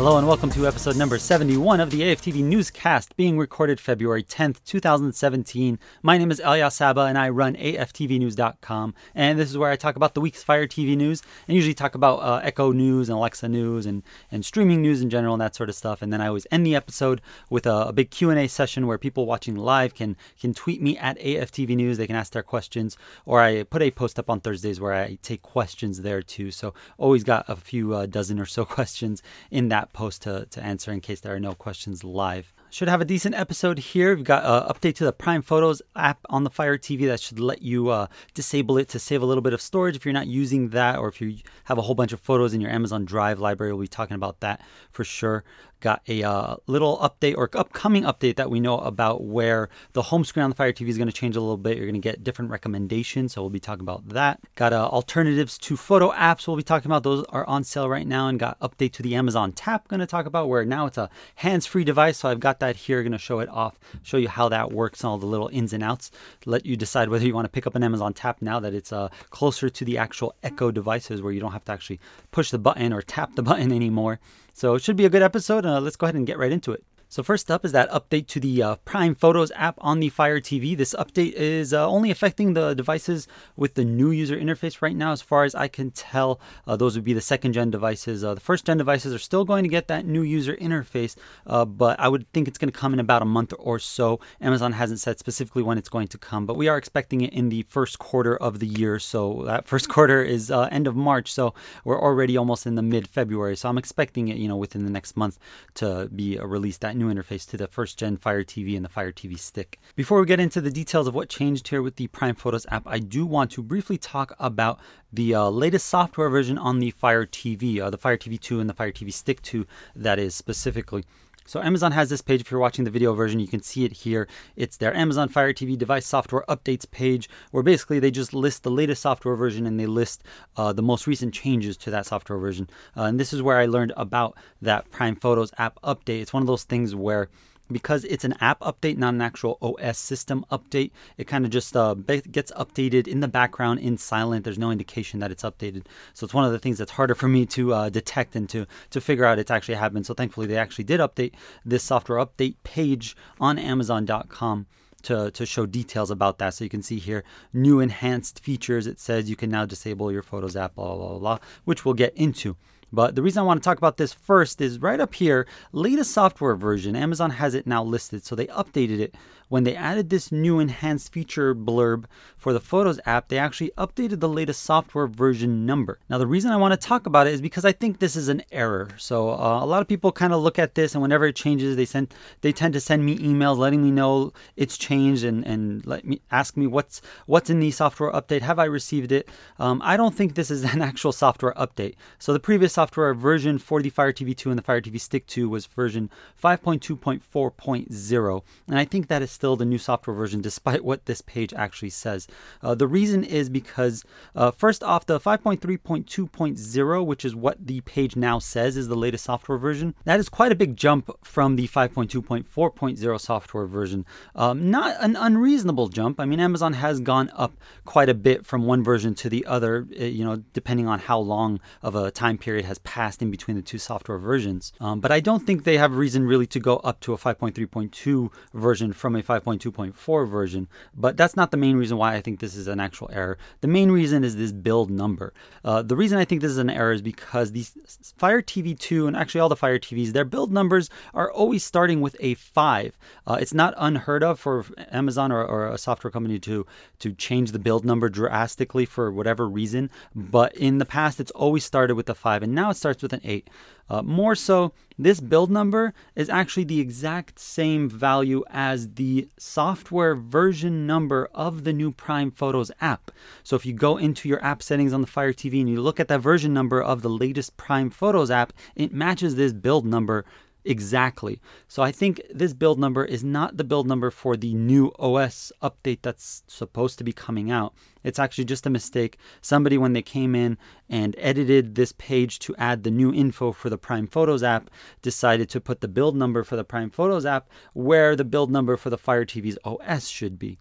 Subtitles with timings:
[0.00, 4.64] Hello and welcome to episode number 71 of the AFTV newscast being recorded February 10th,
[4.64, 5.78] 2017.
[6.02, 8.94] My name is Elias Saba and I run AFTVnews.com.
[9.14, 11.94] And this is where I talk about the week's Fire TV news and usually talk
[11.94, 14.02] about uh, Echo News and Alexa News and,
[14.32, 16.00] and streaming news in general and that sort of stuff.
[16.00, 17.20] And then I always end the episode
[17.50, 21.18] with a, a big Q&A session where people watching live can, can tweet me at
[21.18, 21.98] AFTV News.
[21.98, 22.96] They can ask their questions
[23.26, 26.50] or I put a post up on Thursdays where I take questions there too.
[26.52, 30.62] So always got a few uh, dozen or so questions in that post to, to
[30.62, 32.52] answer in case there are no questions live.
[32.72, 34.14] Should have a decent episode here.
[34.14, 37.40] We've got an update to the Prime Photos app on the Fire TV that should
[37.40, 40.28] let you uh, disable it to save a little bit of storage if you're not
[40.28, 43.40] using that, or if you have a whole bunch of photos in your Amazon Drive
[43.40, 43.72] library.
[43.72, 44.60] We'll be talking about that
[44.92, 45.42] for sure
[45.80, 50.24] got a uh, little update or upcoming update that we know about where the home
[50.24, 51.76] screen on the Fire TV is going to change a little bit.
[51.76, 54.40] You're going to get different recommendations, so we'll be talking about that.
[54.54, 56.46] Got uh, alternatives to photo apps.
[56.46, 59.14] We'll be talking about those are on sale right now, and got update to the
[59.14, 59.88] Amazon Tap.
[59.88, 62.18] Going to talk about where now it's a hands-free device.
[62.18, 63.02] So I've got that here.
[63.02, 65.72] Going to show it off, show you how that works and all the little ins
[65.72, 66.10] and outs.
[66.46, 68.92] Let you decide whether you want to pick up an Amazon Tap now that it's
[68.92, 72.00] uh, closer to the actual Echo devices, where you don't have to actually
[72.30, 74.20] push the button or tap the button anymore.
[74.52, 75.64] So it should be a good episode.
[75.64, 76.84] Uh, let's go ahead and get right into it.
[77.10, 80.38] So first up is that update to the uh, Prime Photos app on the Fire
[80.38, 80.76] TV.
[80.76, 85.10] This update is uh, only affecting the devices with the new user interface right now,
[85.10, 86.40] as far as I can tell.
[86.68, 88.22] Uh, those would be the second gen devices.
[88.22, 91.16] Uh, the first gen devices are still going to get that new user interface,
[91.48, 94.20] uh, but I would think it's going to come in about a month or so.
[94.40, 97.48] Amazon hasn't said specifically when it's going to come, but we are expecting it in
[97.48, 99.00] the first quarter of the year.
[99.00, 102.82] So that first quarter is uh, end of March, so we're already almost in the
[102.82, 103.56] mid February.
[103.56, 105.40] So I'm expecting it, you know, within the next month
[105.74, 106.82] to be released.
[106.82, 109.80] That new interface to the first gen Fire TV and the Fire TV Stick.
[109.96, 112.86] Before we get into the details of what changed here with the Prime Photos app,
[112.86, 114.78] I do want to briefly talk about
[115.12, 118.68] the uh, latest software version on the Fire TV, uh, the Fire TV 2 and
[118.70, 121.04] the Fire TV Stick 2, that is specifically.
[121.50, 122.42] So Amazon has this page.
[122.42, 124.28] If you're watching the video version, you can see it here.
[124.54, 128.70] It's their Amazon Fire TV device software updates page, where basically they just list the
[128.70, 130.22] latest software version and they list
[130.56, 132.70] uh, the most recent changes to that software version.
[132.96, 136.20] Uh, and this is where I learned about that Prime Photos app update.
[136.22, 137.28] It's one of those things where
[137.70, 140.90] because it's an app update, not an actual OS system update.
[141.16, 144.44] It kind of just uh, gets updated in the background in silent.
[144.44, 145.86] There's no indication that it's updated.
[146.14, 148.66] So it's one of the things that's harder for me to uh, detect and to,
[148.90, 150.06] to figure out it's actually happened.
[150.06, 151.32] So thankfully, they actually did update
[151.64, 154.66] this software update page on Amazon.com.
[155.04, 156.52] To, to show details about that.
[156.52, 158.86] So you can see here new enhanced features.
[158.86, 161.94] It says you can now disable your Photos app, blah, blah, blah, blah, which we'll
[161.94, 162.54] get into.
[162.92, 166.12] But the reason I want to talk about this first is right up here, latest
[166.12, 166.96] software version.
[166.96, 169.14] Amazon has it now listed, so they updated it
[169.50, 172.04] when they added this new enhanced feature blurb
[172.38, 175.98] for the Photos app, they actually updated the latest software version number.
[176.08, 178.28] Now, the reason I want to talk about it is because I think this is
[178.28, 178.90] an error.
[178.96, 181.76] So, uh, a lot of people kind of look at this, and whenever it changes,
[181.76, 185.84] they send they tend to send me emails letting me know it's changed and and
[185.84, 188.42] let me ask me what's what's in the software update.
[188.42, 189.28] Have I received it?
[189.58, 191.96] Um, I don't think this is an actual software update.
[192.20, 195.26] So, the previous software version for the Fire TV 2 and the Fire TV Stick
[195.26, 196.08] 2 was version
[196.40, 201.54] 5.2.4.0, and I think that is still the new software version, despite what this page
[201.54, 202.28] actually says.
[202.62, 208.16] Uh, the reason is because, uh, first off, the 5.3.2.0, which is what the page
[208.16, 211.66] now says is the latest software version, that is quite a big jump from the
[211.68, 214.04] 5.2.4.0 software version.
[214.34, 216.20] Um, not an unreasonable jump.
[216.20, 217.54] I mean, Amazon has gone up
[217.86, 221.18] quite a bit from one version to the other, eh, you know, depending on how
[221.18, 224.74] long of a time period has passed in between the two software versions.
[224.80, 228.30] Um, but I don't think they have reason really to go up to a 5.3.2
[228.52, 232.56] version from a 5.2.4 version, but that's not the main reason why I think this
[232.56, 233.38] is an actual error.
[233.60, 235.32] The main reason is this build number.
[235.64, 239.06] Uh, the reason I think this is an error is because these Fire TV 2
[239.06, 242.98] and actually all the Fire TVs, their build numbers are always starting with a 5.
[243.24, 246.66] Uh, it's not unheard of for Amazon or, or a software company to,
[246.98, 251.64] to change the build number drastically for whatever reason, but in the past it's always
[251.64, 253.48] started with a 5 and now it starts with an 8.
[253.90, 260.14] Uh, more so, this build number is actually the exact same value as the software
[260.14, 263.10] version number of the new Prime Photos app.
[263.42, 265.98] So if you go into your app settings on the Fire TV and you look
[265.98, 270.24] at that version number of the latest Prime Photos app, it matches this build number
[270.64, 271.40] exactly.
[271.66, 275.50] So I think this build number is not the build number for the new OS
[275.62, 277.74] update that's supposed to be coming out.
[278.02, 279.18] It's actually just a mistake.
[279.40, 280.58] Somebody, when they came in
[280.88, 284.70] and edited this page to add the new info for the Prime Photos app,
[285.02, 288.76] decided to put the build number for the Prime Photos app where the build number
[288.76, 290.58] for the Fire TV's OS should be.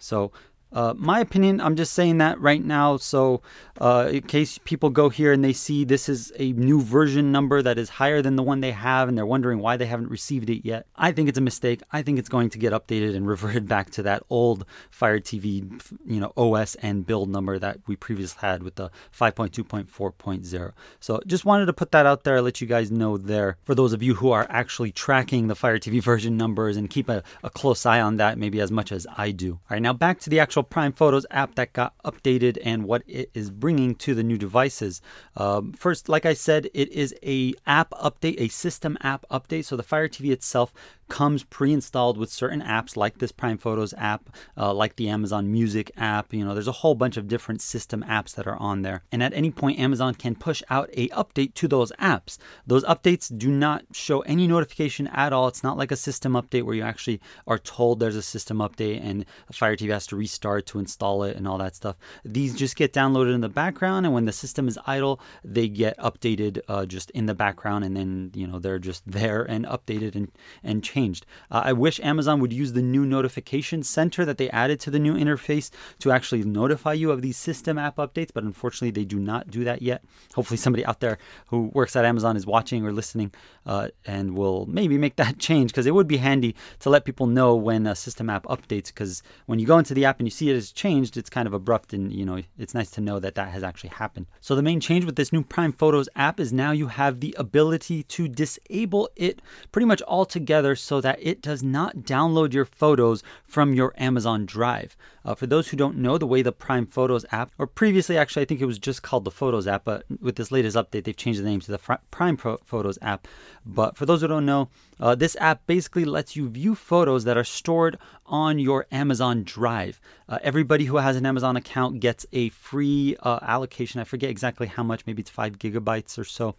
[0.00, 0.32] So
[0.72, 2.98] Uh, my opinion, I'm just saying that right now.
[2.98, 3.40] So,
[3.80, 7.62] uh, in case people go here and they see this is a new version number
[7.62, 10.50] that is higher than the one they have, and they're wondering why they haven't received
[10.50, 11.80] it yet, I think it's a mistake.
[11.90, 15.80] I think it's going to get updated and reverted back to that old Fire TV,
[16.04, 20.72] you know, OS and build number that we previously had with the 5.2.4.0.
[21.00, 23.56] So, just wanted to put that out there, let you guys know there.
[23.64, 27.08] For those of you who are actually tracking the Fire TV version numbers and keep
[27.08, 29.52] a, a close eye on that, maybe as much as I do.
[29.52, 33.02] All right, now back to the actual Prime Photos app that got updated and what
[33.06, 35.00] it is bringing to the new devices.
[35.36, 39.64] Um, first, like I said, it is a app update, a system app update.
[39.64, 40.72] So the Fire TV itself
[41.08, 45.90] comes pre-installed with certain apps like this Prime Photos app, uh, like the Amazon Music
[45.96, 46.32] app.
[46.32, 49.02] You know, there's a whole bunch of different system apps that are on there.
[49.10, 52.38] And at any point, Amazon can push out a update to those apps.
[52.66, 55.48] Those updates do not show any notification at all.
[55.48, 59.02] It's not like a system update where you actually are told there's a system update
[59.02, 61.96] and Fire TV has to restart to install it and all that stuff.
[62.24, 65.96] These just get downloaded in the background, and when the system is idle, they get
[65.98, 70.14] updated uh, just in the background, and then you know they're just there and updated
[70.14, 70.30] and
[70.62, 71.26] and changed changed.
[71.50, 74.98] Uh, I wish Amazon would use the new notification center that they added to the
[74.98, 79.18] new interface to actually notify you of these system app updates, but unfortunately, they do
[79.18, 80.02] not do that yet.
[80.34, 81.18] Hopefully, somebody out there
[81.48, 83.32] who works at Amazon is watching or listening
[83.64, 87.26] uh, and will maybe make that change because it would be handy to let people
[87.26, 88.88] know when a system app updates.
[88.88, 91.46] Because when you go into the app and you see it has changed, it's kind
[91.46, 94.26] of abrupt, and you know it's nice to know that that has actually happened.
[94.40, 97.34] So the main change with this new Prime Photos app is now you have the
[97.38, 99.40] ability to disable it
[99.70, 104.96] pretty much altogether so that it does not download your photos from your Amazon Drive.
[105.22, 108.40] Uh, for those who don't know, the way the Prime Photos app, or previously actually,
[108.40, 111.14] I think it was just called the Photos app, but with this latest update, they've
[111.14, 113.28] changed the name to the Prime Photos app.
[113.66, 117.36] But for those who don't know, uh, this app basically lets you view photos that
[117.36, 120.00] are stored on your Amazon Drive.
[120.26, 124.00] Uh, everybody who has an Amazon account gets a free uh, allocation.
[124.00, 126.56] I forget exactly how much, maybe it's five gigabytes or so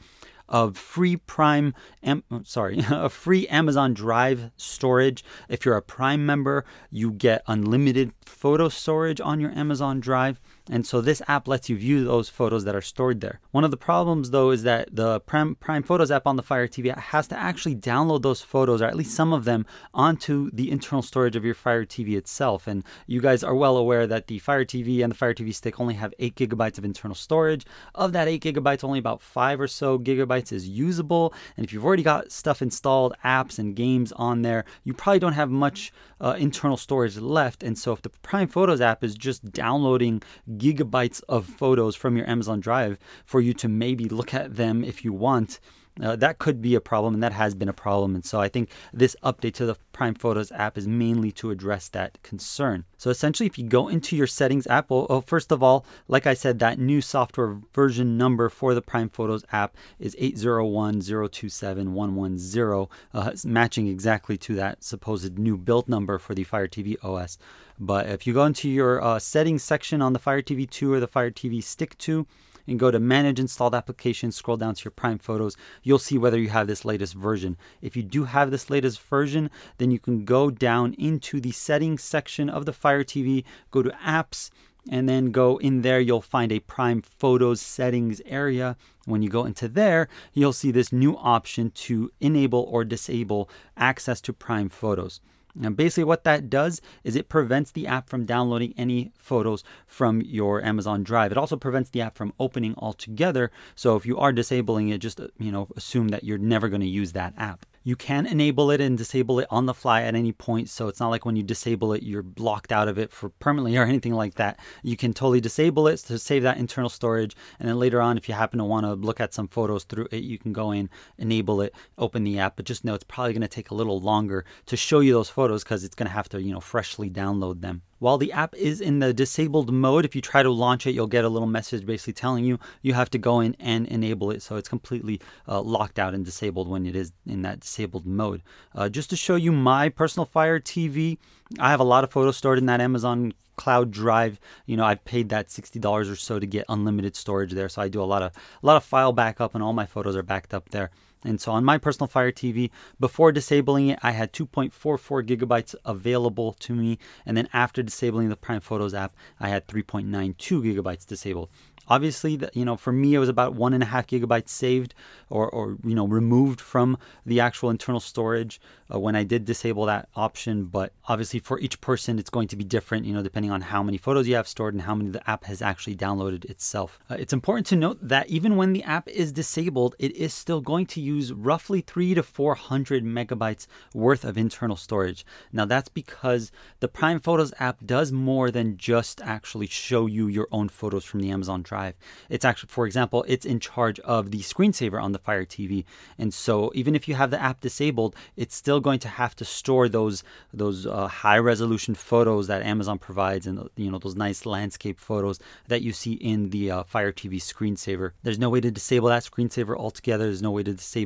[0.49, 1.73] of free Prime,
[2.03, 5.23] am, oh, sorry, a free Amazon Drive storage.
[5.47, 10.41] If you're a Prime member, you get unlimited photo storage on your Amazon Drive.
[10.69, 13.39] And so this app lets you view those photos that are stored there.
[13.51, 16.95] One of the problems though is that the Prime, Photos app on the Fire TV
[16.97, 21.01] has to actually download those photos, or at least some of them, onto the internal
[21.01, 22.67] storage of your Fire TV itself.
[22.67, 25.79] And you guys are well aware that the Fire TV and the Fire TV stick
[25.79, 27.65] only have 8 gigabytes of internal storage.
[27.95, 31.33] Of that 8 gigabytes, only about 5 or so gigabytes is usable.
[31.57, 35.33] And if you've already got stuff installed, apps and games on there, you probably don't
[35.33, 37.63] have much uh, internal storage left.
[37.63, 40.21] And so if the Prime Photos app is just downloading
[40.51, 45.03] gigabytes of photos from your Amazon Drive for you to maybe look at them if
[45.03, 45.59] you want
[46.01, 48.15] uh, that could be a problem, and that has been a problem.
[48.15, 51.89] And so I think this update to the Prime Photos app is mainly to address
[51.89, 52.85] that concern.
[52.97, 56.27] So essentially, if you go into your settings app, well, well, first of all, like
[56.27, 63.31] I said, that new software version number for the Prime Photos app is 801027110, uh,
[63.45, 67.37] matching exactly to that supposed new build number for the Fire TV OS.
[67.79, 70.99] But if you go into your uh, settings section on the Fire TV 2 or
[70.99, 72.27] the Fire TV Stick 2,
[72.69, 76.39] and go to Manage Installed Applications, scroll down to your Prime Photos, you'll see whether
[76.39, 77.57] you have this latest version.
[77.81, 79.49] If you do have this latest version,
[79.79, 83.89] then you can go down into the Settings section of the Fire TV, go to
[84.05, 84.51] Apps,
[84.89, 85.99] and then go in there.
[85.99, 88.77] You'll find a Prime Photos settings area.
[89.05, 94.21] When you go into there, you'll see this new option to enable or disable access
[94.21, 95.21] to Prime Photos.
[95.61, 100.21] And basically, what that does is it prevents the app from downloading any photos from
[100.21, 101.31] your Amazon Drive.
[101.31, 103.51] It also prevents the app from opening altogether.
[103.75, 106.81] So if you are disabling it, just uh, you know assume that you're never going
[106.81, 107.65] to use that app.
[107.89, 110.69] You can enable it and disable it on the fly at any point.
[110.69, 113.77] So it's not like when you disable it, you're blocked out of it for permanently
[113.79, 114.59] or anything like that.
[114.83, 117.35] You can totally disable it to save that internal storage.
[117.59, 120.07] And then later on, if you happen to want to look at some photos through
[120.11, 122.57] it, you can go in, enable it, open the app.
[122.57, 125.31] But just know it's probably going to take a little longer to show you those
[125.31, 127.81] photos because it's going to have to, you know, freshly download them.
[127.99, 131.07] While the app is in the disabled mode, if you try to launch it, you'll
[131.07, 134.41] get a little message basically telling you you have to go in and enable it.
[134.41, 138.41] So it's completely uh, locked out and disabled when it is in that disabled mode.
[138.73, 141.17] Uh, just to show you my personal Fire TV,
[141.59, 145.03] I have a lot of photos stored in that Amazon cloud drive you know i've
[145.03, 148.21] paid that $60 or so to get unlimited storage there so i do a lot
[148.21, 148.31] of
[148.63, 150.91] a lot of file backup and all my photos are backed up there
[151.23, 156.53] And so on my personal Fire TV, before disabling it, I had 2.44 gigabytes available
[156.53, 156.97] to me.
[157.25, 161.49] And then after disabling the Prime Photos app, I had 3.92 gigabytes disabled.
[161.89, 164.93] Obviously, you know, for me, it was about one and a half gigabytes saved
[165.29, 168.61] or, or you know, removed from the actual internal storage
[168.93, 170.65] uh, when I did disable that option.
[170.65, 173.81] But obviously, for each person, it's going to be different, you know, depending on how
[173.81, 176.99] many photos you have stored and how many the app has actually downloaded itself.
[177.09, 180.61] Uh, it's important to note that even when the app is disabled, it is still
[180.61, 185.25] going to use roughly three to 400 megabytes worth of internal storage.
[185.51, 190.47] Now, that's because the Prime Photos app does more than just actually show you your
[190.51, 191.95] own photos from the Amazon Drive.
[192.29, 195.85] It's actually, for example, it's in charge of the screensaver on the Fire TV,
[196.17, 199.45] and so even if you have the app disabled, it's still going to have to
[199.45, 200.23] store those
[200.53, 205.39] those uh, high resolution photos that Amazon provides, and you know those nice landscape photos
[205.67, 208.11] that you see in the uh, Fire TV screensaver.
[208.23, 210.25] There's no way to disable that screensaver altogether.
[210.25, 210.98] There's no way to disable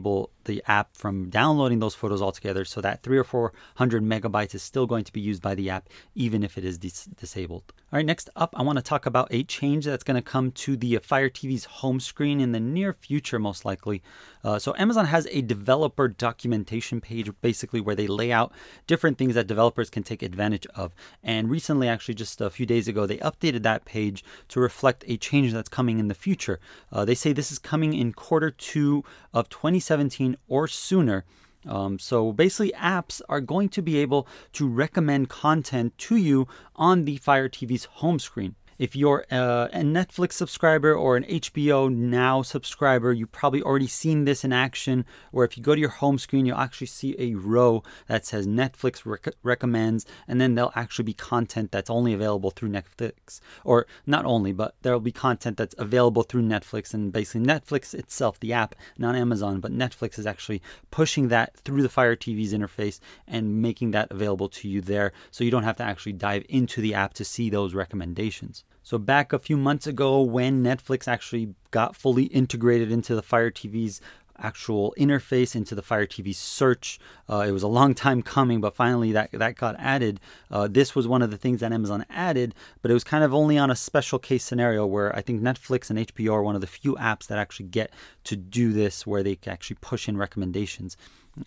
[0.46, 2.66] the app from downloading those photos altogether.
[2.66, 5.70] So that three or four hundred megabytes is still going to be used by the
[5.70, 7.74] app, even if it is dis- disabled.
[7.92, 10.52] All right, next up, I want to talk about a change that's going to come
[10.52, 14.02] to the Fire TV's home screen in the near future, most likely.
[14.44, 18.52] Uh, so, Amazon has a developer documentation page, basically, where they lay out
[18.88, 20.94] different things that developers can take advantage of.
[21.24, 25.16] And recently, actually, just a few days ago, they updated that page to reflect a
[25.18, 26.60] change that's coming in the future.
[26.92, 29.50] Uh, they say this is coming in quarter two of
[29.84, 31.26] 2017 or sooner.
[31.66, 37.06] Um, so basically, apps are going to be able to recommend content to you on
[37.06, 38.56] the Fire TV's home screen.
[38.80, 44.26] If you're a, a, Netflix subscriber or an HBO Now subscriber, you've probably already seen
[44.26, 45.06] this in action.
[45.32, 48.48] Where if you go to your home screen, you'll actually see a row that says
[48.48, 53.86] Netflix rec- recommends, and then there'll actually be content that's only available through Netflix, or
[54.08, 56.94] not only, but there'll be content that's available through Netflix.
[56.94, 61.84] And basically, Netflix itself, the app, not Amazon, but Netflix is actually pushing that through
[61.84, 65.78] the Fire TV's interface and making that available to you there, so you don't have
[65.78, 68.64] to actually dive into the app to see those recommendations.
[68.84, 73.50] So, back a few months ago, when Netflix actually got fully integrated into the Fire
[73.50, 74.02] TV's
[74.38, 77.00] actual interface into the Fire TV search.
[77.30, 80.20] Uh, it was a long time coming, but finally that that got added.
[80.52, 83.34] Uh, this was one of the things that Amazon added, but it was kind of
[83.34, 86.62] only on a special case scenario where I think Netflix and HBO are one of
[86.62, 87.92] the few apps that actually get
[88.26, 90.98] to do this, where they can actually push in recommendations.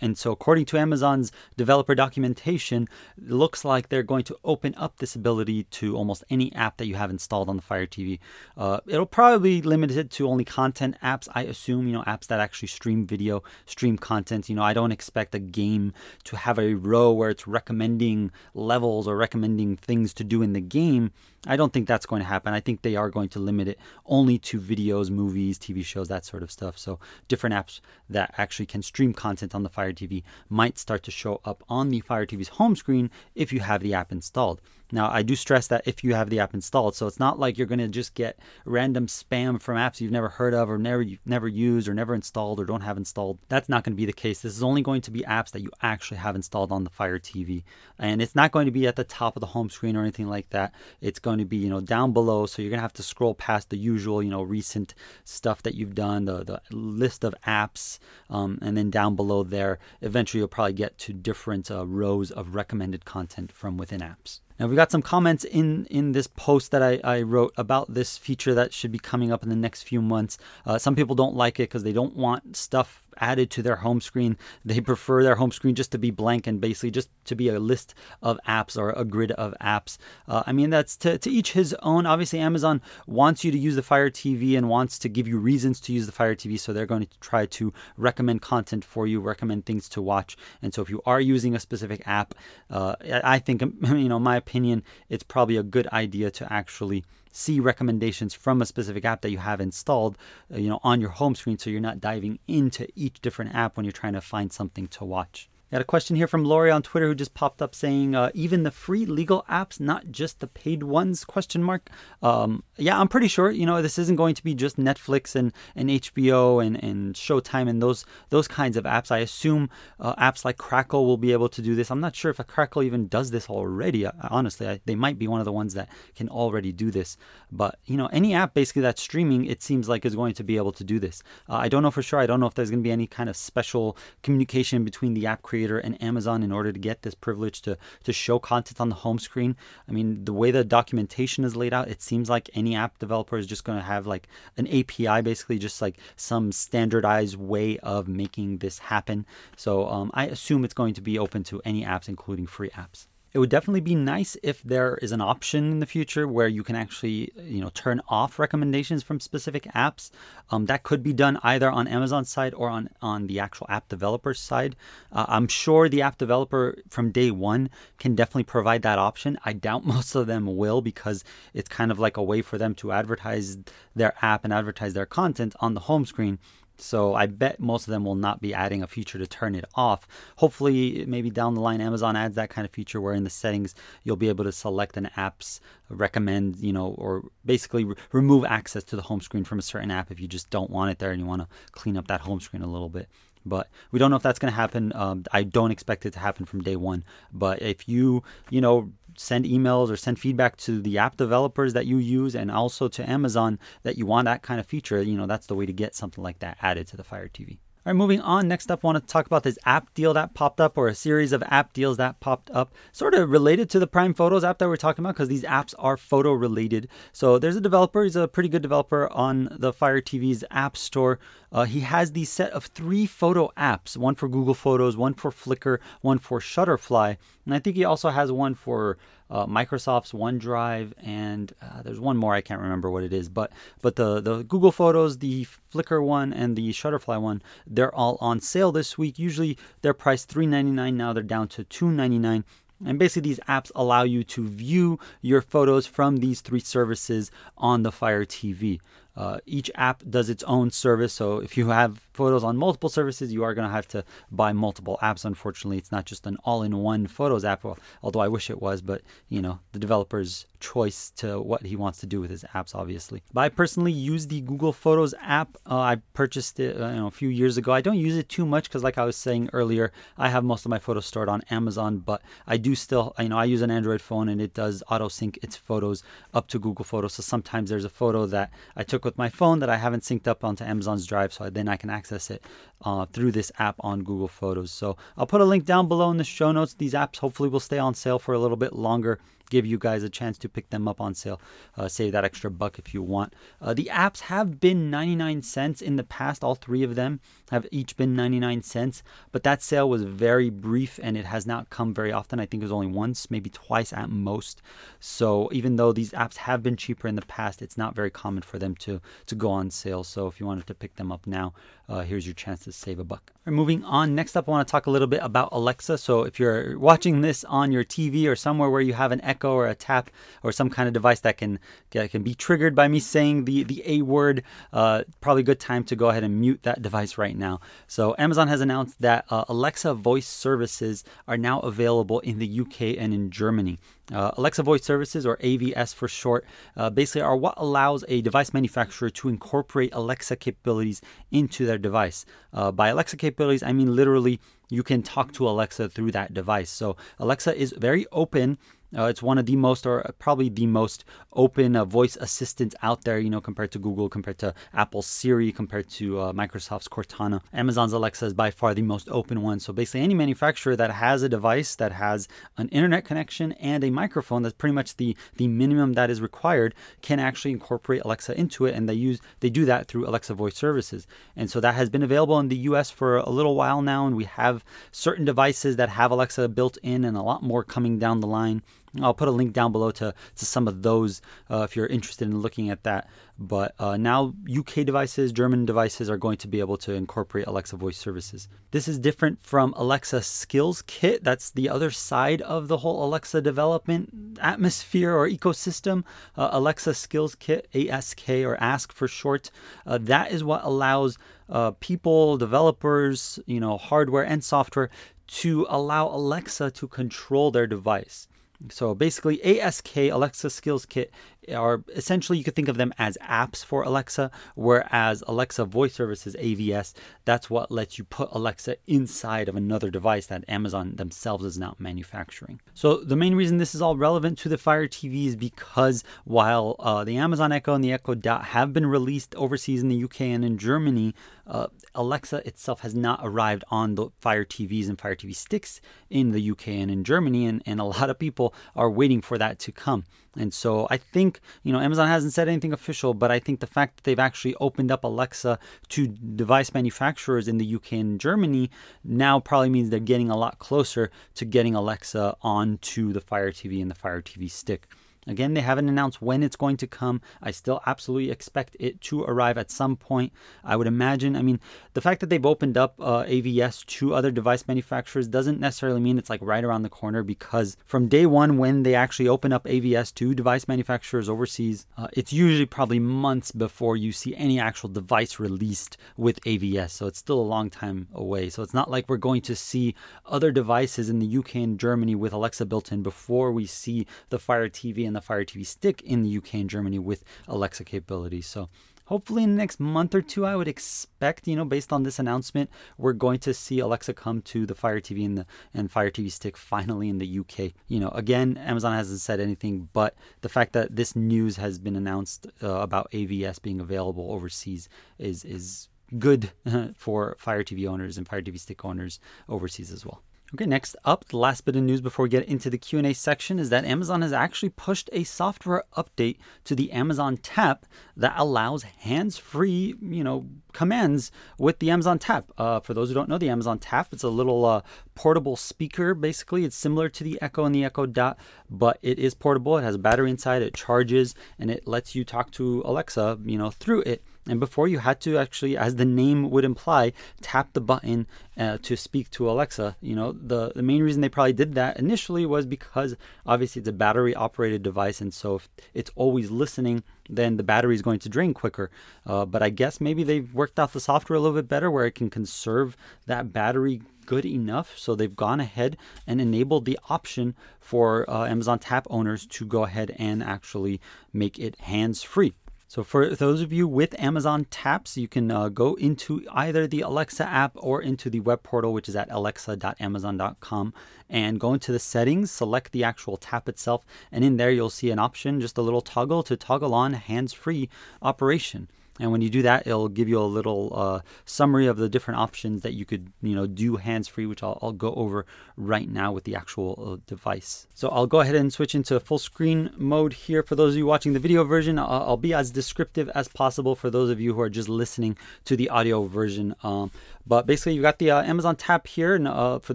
[0.01, 4.97] And so, according to Amazon's developer documentation, it looks like they're going to open up
[4.99, 8.19] this ability to almost any app that you have installed on the Fire TV.
[8.57, 12.41] Uh, it'll probably be limited to only content apps, I assume, you know, apps that
[12.41, 14.49] actually stream video, stream content.
[14.49, 15.93] You know, I don't expect a game
[16.25, 20.61] to have a row where it's recommending levels or recommending things to do in the
[20.61, 21.13] game.
[21.47, 22.53] I don't think that's going to happen.
[22.53, 26.25] I think they are going to limit it only to videos, movies, TV shows, that
[26.25, 26.77] sort of stuff.
[26.79, 31.11] So, different apps that actually can stream content on the Fire TV might start to
[31.11, 34.61] show up on the Fire TV's home screen if you have the app installed.
[34.93, 37.59] Now, I do stress that if you have the app installed, so it's not like
[37.59, 41.05] you're going to just get random spam from apps you've never heard of or never
[41.25, 43.39] never used or never installed or don't have installed.
[43.49, 44.41] That's not going to be the case.
[44.41, 47.19] This is only going to be apps that you actually have installed on the Fire
[47.19, 47.65] TV,
[47.99, 50.29] and it's not going to be at the top of the home screen or anything
[50.29, 50.73] like that.
[51.01, 53.35] It's going to be you know down below, so you're going to have to scroll
[53.35, 57.99] past the usual you know recent stuff that you've done, the the list of apps,
[58.31, 62.55] um, and then down below there, eventually you'll probably get to different uh, rows of
[62.55, 64.41] recommended content from within apps.
[64.59, 68.17] Now we got some comments in in this post that I, I wrote about this
[68.17, 70.39] feature that should be coming up in the next few months.
[70.65, 74.01] Uh, some people don't like it because they don't want stuff added to their home
[74.01, 74.37] screen.
[74.65, 77.59] They prefer their home screen just to be blank and basically just to be a
[77.59, 79.99] list of apps or a grid of apps.
[80.29, 82.07] Uh, I mean, that's to, to each his own.
[82.07, 85.81] Obviously, Amazon wants you to use the Fire TV and wants to give you reasons
[85.81, 86.59] to use the Fire TV.
[86.59, 90.37] So they're going to try to recommend content for you, recommend things to watch.
[90.63, 92.35] And so if you are using a specific app,
[92.71, 97.05] uh, I think, you know, my opinion, it's probably a good idea to actually
[97.37, 100.17] see recommendations from a specific app that you have installed,
[100.53, 103.77] uh, you know, on your home screen so you're not diving into each different app
[103.77, 105.49] when you're trying to find something to watch.
[105.73, 108.63] Got a question here from Lori on Twitter who just popped up saying, uh, even
[108.63, 111.25] the free legal apps, not just the paid ones?
[111.25, 111.91] Question mark.
[112.23, 113.51] Um, yeah, I'm pretty sure.
[113.51, 117.69] You know, this isn't going to be just Netflix and, and HBO and, and Showtime
[117.69, 119.11] and those those kinds of apps.
[119.11, 119.69] I assume
[119.99, 121.91] uh, apps like Crackle will be able to do this.
[121.91, 124.07] I'm not sure if a Crackle even does this already.
[124.07, 127.17] Uh, honestly, I, they might be one of the ones that can already do this.
[127.51, 130.59] But you know, any app basically that's streaming, it seems like is going to be
[130.59, 131.25] able to do this.
[131.49, 132.21] Uh, I don't know for sure.
[132.21, 135.27] I don't know if there's going to be any kind of special communication between the
[135.27, 138.79] app creator creator and Amazon in order to get this privilege to to show content
[138.79, 139.57] on the home screen.
[139.89, 143.39] I mean, the way the documentation is laid out, it seems like any app developer
[143.39, 148.07] is just going to have like an API, basically just like some standardized way of
[148.07, 149.25] making this happen.
[149.57, 153.07] So um, I assume it's going to be open to any apps, including free apps
[153.37, 156.63] it would definitely be nice if there is an option in the future where you
[156.63, 160.11] can actually you know turn off recommendations from specific apps.
[160.49, 163.91] Um, that could be done either on amazon's side or on on the actual app
[163.91, 164.75] developer's side.
[165.13, 169.39] Uh, i'm sure the app developer from day one can definitely provide that option.
[169.45, 172.75] I doubt most of them will because it's kind of like a way for them
[172.77, 173.59] to advertise
[173.95, 176.39] their app and advertise their content on the home screen
[176.79, 179.65] so I bet most of them will not be adding a feature to turn it
[179.75, 180.07] off.
[180.37, 183.75] Hopefully, maybe down the line, Amazon adds that kind of feature where in the settings
[184.05, 188.85] you'll be able to select an app's recommend, you know, or basically re- remove access
[188.85, 191.11] to the home screen from a certain app if you just don't want it there
[191.11, 193.09] and you want to clean up that home screen a little bit
[193.47, 194.93] but we don't know if that's going to happen.
[194.95, 197.05] Um, I don't expect it to happen from day one.
[197.33, 201.87] But if you, you know, send emails or send feedback to the app developers that
[201.87, 205.27] you use and also to Amazon that you want that kind of feature, you know,
[205.27, 207.59] that's the way to get something like that added to the Fire TV.
[207.87, 208.49] All right, moving on.
[208.49, 210.95] Next up, I want to talk about this app deal that popped up, or a
[210.95, 214.59] series of app deals that popped up, sort of related to the Prime Photos app
[214.59, 216.89] that we're talking about, because these apps are photo related.
[217.13, 221.21] So there's a developer, he's a pretty good developer on the Fire TV's App Store.
[221.53, 225.31] Uh, he has these set of three photo apps one for Google Photos, one for
[225.31, 227.17] Flickr, one for Shutterfly.
[227.45, 228.99] And I think he also has one for
[229.29, 233.29] uh, Microsoft's OneDrive, and uh, there's one more I can't remember what it is.
[233.29, 238.19] But but the the Google Photos, the Flickr one, and the Shutterfly one, they're all
[238.21, 239.19] on sale this week.
[239.19, 240.95] Usually they're priced $3.99.
[240.95, 242.45] Now they're down to $2.99.
[242.85, 247.83] And basically, these apps allow you to view your photos from these three services on
[247.83, 248.81] the Fire TV.
[249.17, 251.13] Uh, each app does its own service.
[251.13, 254.53] So if you have photos on multiple services, you are going to have to buy
[254.53, 255.25] multiple apps.
[255.25, 257.65] Unfortunately, it's not just an all-in-one Photos app.
[258.03, 262.01] Although I wish it was, but you know the developer's choice to what he wants
[262.01, 263.23] to do with his apps, obviously.
[263.33, 265.57] But I personally use the Google Photos app.
[265.71, 267.73] Uh, I purchased it uh, you know, a few years ago.
[267.73, 270.65] I don't use it too much because, like I was saying earlier, I have most
[270.65, 271.99] of my photos stored on Amazon.
[271.99, 275.09] But I do still, you know, I use an Android phone and it does auto
[275.09, 276.03] sync its photos
[276.35, 277.15] up to Google Photos.
[277.15, 280.29] So sometimes there's a photo that I took with my phone that I haven't synced
[280.29, 282.45] up onto Amazon's Drive, so then I can access it
[282.85, 284.71] uh, through this app on Google Photos.
[284.71, 286.75] So I'll put a link down below in the show notes.
[286.75, 289.19] These apps hopefully will stay on sale for a little bit longer
[289.51, 291.41] give you guys a chance to pick them up on sale.
[291.77, 293.33] Uh, save that extra buck if you want.
[293.61, 296.43] Uh, the apps have been 99 cents in the past.
[296.43, 300.99] All three of them have each been 99 cents, but that sale was very brief
[301.03, 302.41] and it has not come very often.
[302.41, 304.63] I think it was only once, maybe twice at most.
[305.01, 308.43] So even though these apps have been cheaper in the past, it's not very common
[308.43, 310.05] for them to to go on sale.
[310.05, 311.53] So if you wanted to pick them up now,
[311.89, 313.33] uh, here's your chance to save a buck.
[313.45, 314.17] Moving on.
[314.17, 315.99] Next up, I want to talk a little bit about Alexa.
[315.99, 319.53] So if you're watching this on your TV or somewhere where you have an Echo
[319.53, 320.11] or a Tap
[320.43, 323.83] or some kind of device that can can be triggered by me saying the the
[323.87, 327.61] A word, uh, probably good time to go ahead and mute that device right now.
[327.87, 332.99] So Amazon has announced that uh, Alexa voice services are now available in the UK
[332.99, 333.79] and in Germany.
[334.13, 336.45] Uh, Alexa Voice Services, or AVS for short,
[336.77, 342.25] uh, basically are what allows a device manufacturer to incorporate Alexa capabilities into their device.
[342.53, 346.71] Uh, by Alexa capabilities, I mean literally you can talk to Alexa through that device.
[346.71, 348.59] So Alexa is very open
[348.97, 353.05] uh, it's one of the most, or probably the most open uh, voice assistants out
[353.05, 357.41] there, you know, compared to Google, compared to Apple's Siri, compared to uh, Microsoft's Cortana.
[357.53, 359.61] Amazon's Alexa is by far the most open one.
[359.61, 363.91] So basically, any manufacturer that has a device that has an internet connection and a
[363.91, 368.67] microphone, that's pretty much the, the minimum that is required, can actually incorporate Alexa into
[368.67, 368.75] it.
[368.75, 371.07] And they use they do that through Alexa voice services.
[371.35, 374.07] And so that has been available in the US for a little while now.
[374.07, 377.99] And we have certain devices that have Alexa built in and a lot more coming
[377.99, 378.63] down the line.
[379.03, 382.29] I'll put a link down below to, to some of those uh, if you're interested
[382.29, 383.09] in looking at that.
[383.39, 387.77] But uh, now UK devices, German devices are going to be able to incorporate Alexa
[387.77, 388.49] voice services.
[388.71, 391.23] This is different from Alexa Skills Kit.
[391.23, 396.05] That's the other side of the whole Alexa development atmosphere or ecosystem.
[396.37, 399.51] Uh, Alexa Skills Kit, ASK or ASK for short,
[399.87, 404.91] uh, that is what allows uh, people, developers, you know, hardware and software
[405.27, 408.29] to allow Alexa to control their device.
[408.71, 411.13] So basically, ASK, Alexa Skills Kit,
[411.55, 416.35] are essentially you could think of them as apps for Alexa, whereas Alexa Voice Services,
[416.39, 416.93] AVS,
[417.25, 421.77] that's what lets you put Alexa inside of another device that Amazon themselves is now
[421.79, 422.61] manufacturing.
[422.75, 426.77] So the main reason this is all relevant to the Fire TV is because while
[426.79, 430.23] uh, the Amazon Echo and the Echo Dot have been released overseas in the UK
[430.23, 431.15] and in Germany,
[431.47, 435.81] uh, Alexa itself has not arrived on the Fire TVs and Fire TV sticks
[436.11, 439.39] in the UK and in Germany, and, and a lot of people are waiting for
[439.39, 440.05] that to come.
[440.39, 443.67] And so I think, you know, Amazon hasn't said anything official, but I think the
[443.67, 448.71] fact that they've actually opened up Alexa to device manufacturers in the UK and Germany
[449.03, 453.81] now probably means they're getting a lot closer to getting Alexa onto the Fire TV
[453.81, 454.87] and the Fire TV stick.
[455.27, 457.21] Again, they haven't announced when it's going to come.
[457.43, 460.33] I still absolutely expect it to arrive at some point.
[460.63, 461.35] I would imagine.
[461.35, 461.61] I mean,
[461.95, 466.19] the fact that they've opened up uh, AVS to other device manufacturers doesn't necessarily mean
[466.19, 469.65] it's like right around the corner because from day one, when they actually open up
[469.65, 474.89] AVS to device manufacturers overseas, uh, it's usually probably months before you see any actual
[474.89, 476.91] device released with AVS.
[476.91, 478.49] So it's still a long time away.
[478.51, 482.15] So it's not like we're going to see other devices in the UK and Germany
[482.15, 486.03] with Alexa built in before we see the Fire TV and the Fire TV Stick
[486.03, 488.47] in the UK and Germany with Alexa capabilities.
[488.47, 488.69] So
[489.07, 492.19] hopefully in the next month or two, I would expect, you know, based on this
[492.19, 496.11] announcement, we're going to see Alexa come to the Fire TV and the and Fire
[496.11, 497.73] TV Stick finally in the UK.
[497.89, 501.97] You know, again, Amazon hasn't said anything, but the fact that this news has been
[501.97, 506.51] announced uh, about AVS being available overseas is is good
[506.97, 510.23] for Fire TV owners and Fire TV Stick owners overseas as well.
[510.55, 513.59] Okay, next up, the last bit of news before we get into the Q&A section
[513.59, 517.85] is that Amazon has actually pushed a software update to the Amazon Tap
[518.17, 522.53] that allows hands-free, you know, commands with the Amazon Tap.
[522.57, 524.83] Uh, for those who don't know, the Amazon Tap, it's a little uh,
[525.17, 526.65] portable speaker, basically.
[526.65, 528.39] It's similar to the Echo and the Echo Dot,
[528.71, 529.79] but it is portable.
[529.79, 533.59] It has a battery inside, it charges, and it lets you talk to Alexa, you
[533.59, 534.23] know, through it.
[534.49, 538.79] And before you had to actually, as the name would imply, tap the button uh,
[538.83, 539.97] to speak to Alexa.
[540.01, 543.89] You know, the, the main reason they probably did that initially was because obviously it's
[543.89, 545.21] a battery operated device.
[545.21, 548.91] And so if it's always listening, then the battery is going to drain quicker.
[549.27, 552.07] Uh, but I guess maybe they've worked out the software a little bit better where
[552.07, 554.97] it can conserve that battery good enough.
[554.97, 559.85] So they've gone ahead and enabled the option for uh, Amazon Tap owners to go
[559.85, 561.01] ahead and actually
[561.33, 562.55] make it hands free.
[562.89, 567.01] So, for those of you with Amazon Taps, you can uh, go into either the
[567.01, 570.95] Alexa app or into the web portal, which is at alexa.amazon.com,
[571.29, 575.11] and go into the settings, select the actual tap itself, and in there you'll see
[575.11, 577.89] an option, just a little toggle to toggle on hands free
[578.23, 578.89] operation.
[579.19, 582.41] And when you do that, it'll give you a little uh, summary of the different
[582.41, 585.45] options that you could, you know, do hands-free, which I'll, I'll, go over
[585.77, 587.87] right now with the actual uh, device.
[587.95, 590.63] So I'll go ahead and switch into full screen mode here.
[590.63, 593.95] For those of you watching the video version, I'll, I'll be as descriptive as possible
[593.95, 596.75] for those of you who are just listening to the audio version.
[596.83, 597.11] Um,
[597.47, 599.95] but basically, you've got the uh, Amazon Tap here, and uh, for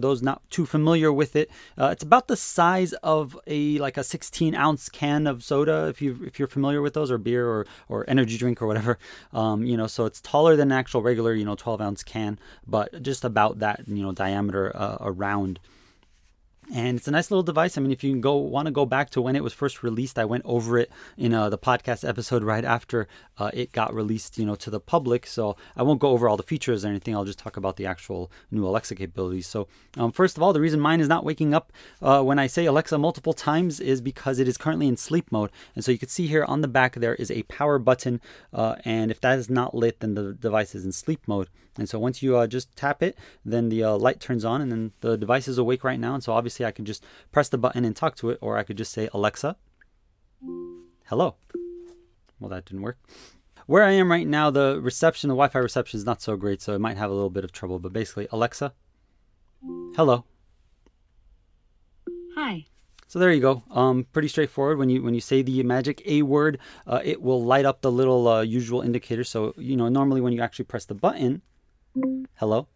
[0.00, 4.04] those not too familiar with it, uh, it's about the size of a like a
[4.04, 7.66] 16 ounce can of soda, if you if you're familiar with those, or beer, or
[7.88, 8.98] or energy drink, or whatever.
[9.32, 12.38] Um, you know, so it's taller than an actual regular, you know, 12 ounce can,
[12.66, 15.58] but just about that, you know, diameter uh, around
[16.70, 17.76] and it's a nice little device.
[17.76, 20.18] I mean, if you go want to go back to when it was first released,
[20.18, 24.38] I went over it in uh, the podcast episode right after uh, it got released,
[24.38, 25.26] you know, to the public.
[25.26, 27.14] So I won't go over all the features or anything.
[27.14, 29.46] I'll just talk about the actual new Alexa capabilities.
[29.46, 32.46] So um, first of all, the reason mine is not waking up uh, when I
[32.46, 35.50] say Alexa multiple times is because it is currently in sleep mode.
[35.74, 38.20] And so you can see here on the back there is a power button,
[38.52, 41.48] uh, and if that is not lit, then the device is in sleep mode.
[41.78, 44.70] And so once you uh, just tap it, then the uh, light turns on, and
[44.70, 46.14] then the device is awake right now.
[46.14, 48.62] And so obviously I can just press the button and talk to it, or I
[48.62, 49.56] could just say, Alexa,
[51.06, 51.36] hello.
[52.38, 52.98] Well, that didn't work.
[53.66, 56.60] Where I am right now, the reception, the Wi Fi reception is not so great,
[56.60, 57.78] so it might have a little bit of trouble.
[57.78, 58.74] But basically, Alexa,
[59.96, 60.24] hello.
[62.34, 62.66] Hi.
[63.06, 63.62] So there you go.
[63.70, 64.78] Um, pretty straightforward.
[64.78, 67.92] When you when you say the magic A word, uh, it will light up the
[67.92, 69.22] little uh, usual indicator.
[69.22, 71.42] So you know normally when you actually press the button,
[72.34, 72.68] hello.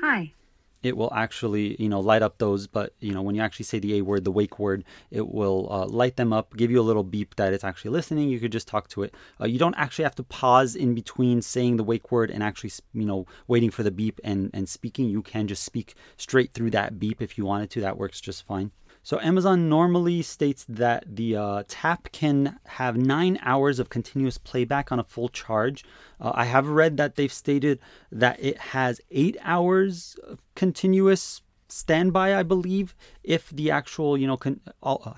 [0.00, 0.32] Hi.
[0.80, 3.80] It will actually you know light up those but you know when you actually say
[3.80, 6.86] the a word the wake word it will uh, light them up give you a
[6.86, 8.28] little beep that it's actually listening.
[8.28, 9.12] You could just talk to it.
[9.40, 12.70] Uh, you don't actually have to pause in between saying the wake word and actually
[12.94, 15.08] you know waiting for the beep and and speaking.
[15.08, 17.80] You can just speak straight through that beep if you wanted to.
[17.80, 18.70] That works just fine
[19.02, 24.92] so Amazon normally states that the uh, tap can have nine hours of continuous playback
[24.92, 25.84] on a full charge.
[26.20, 27.80] Uh, I have read that they've stated
[28.12, 34.36] that it has eight hours of continuous standby, I believe, if the actual, you know,
[34.36, 34.60] con-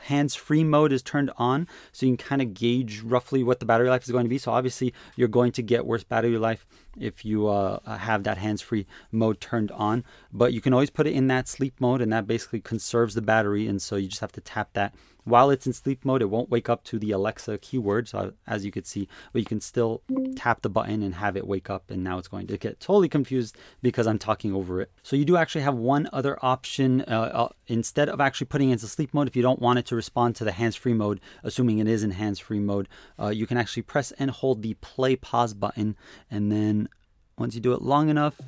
[0.00, 3.88] hands-free mode is turned on, so you can kind of gauge roughly what the battery
[3.88, 4.38] life is going to be.
[4.38, 6.66] So obviously, you're going to get worse battery life
[6.98, 10.04] if you uh, have that hands-free mode turned on.
[10.32, 13.22] But you can always put it in that sleep mode, and that basically conserves the
[13.22, 13.66] battery.
[13.66, 16.50] And so you just have to tap that while it's in sleep mode, it won't
[16.50, 20.02] wake up to the Alexa keyword, so as you could see, but you can still
[20.36, 23.08] tap the button and have it wake up, and now it's going to get totally
[23.08, 24.90] confused because I'm talking over it.
[25.02, 27.02] So you do actually have one other option.
[27.02, 29.86] Uh, uh, instead of actually putting it into sleep mode, if you don't want it
[29.86, 33.56] to respond to the hands-free mode, assuming it is in hands-free mode, uh, you can
[33.56, 35.96] actually press and hold the play pause button,
[36.30, 36.88] and then
[37.40, 38.40] once you do it long enough,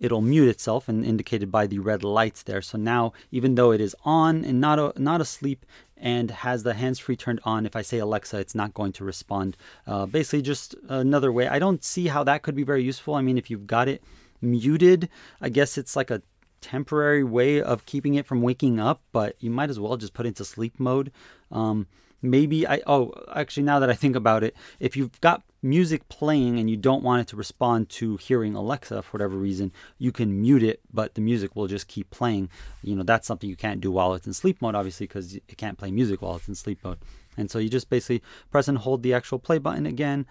[0.00, 2.60] it'll mute itself and indicated by the red lights there.
[2.60, 5.64] So now, even though it is on and not a, not asleep
[5.96, 9.56] and has the hands-free turned on, if I say Alexa, it's not going to respond.
[9.86, 11.46] Uh, basically, just another way.
[11.46, 13.14] I don't see how that could be very useful.
[13.14, 14.02] I mean, if you've got it
[14.40, 15.08] muted,
[15.40, 16.22] I guess it's like a
[16.60, 20.26] temporary way of keeping it from waking up, but you might as well just put
[20.26, 21.12] it into sleep mode.
[21.52, 21.86] Um,
[22.22, 26.58] maybe I oh actually now that I think about it, if you've got music playing
[26.58, 30.40] and you don't want it to respond to hearing Alexa for whatever reason, you can
[30.40, 32.48] mute it, but the music will just keep playing.
[32.82, 35.56] You know, that's something you can't do while it's in sleep mode, obviously, because it
[35.56, 36.98] can't play music while it's in sleep mode.
[37.36, 40.26] And so you just basically press and hold the actual play button again,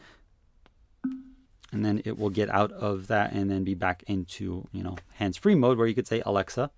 [1.71, 4.97] and then it will get out of that and then be back into, you know,
[5.13, 6.69] hands-free mode where you could say Alexa,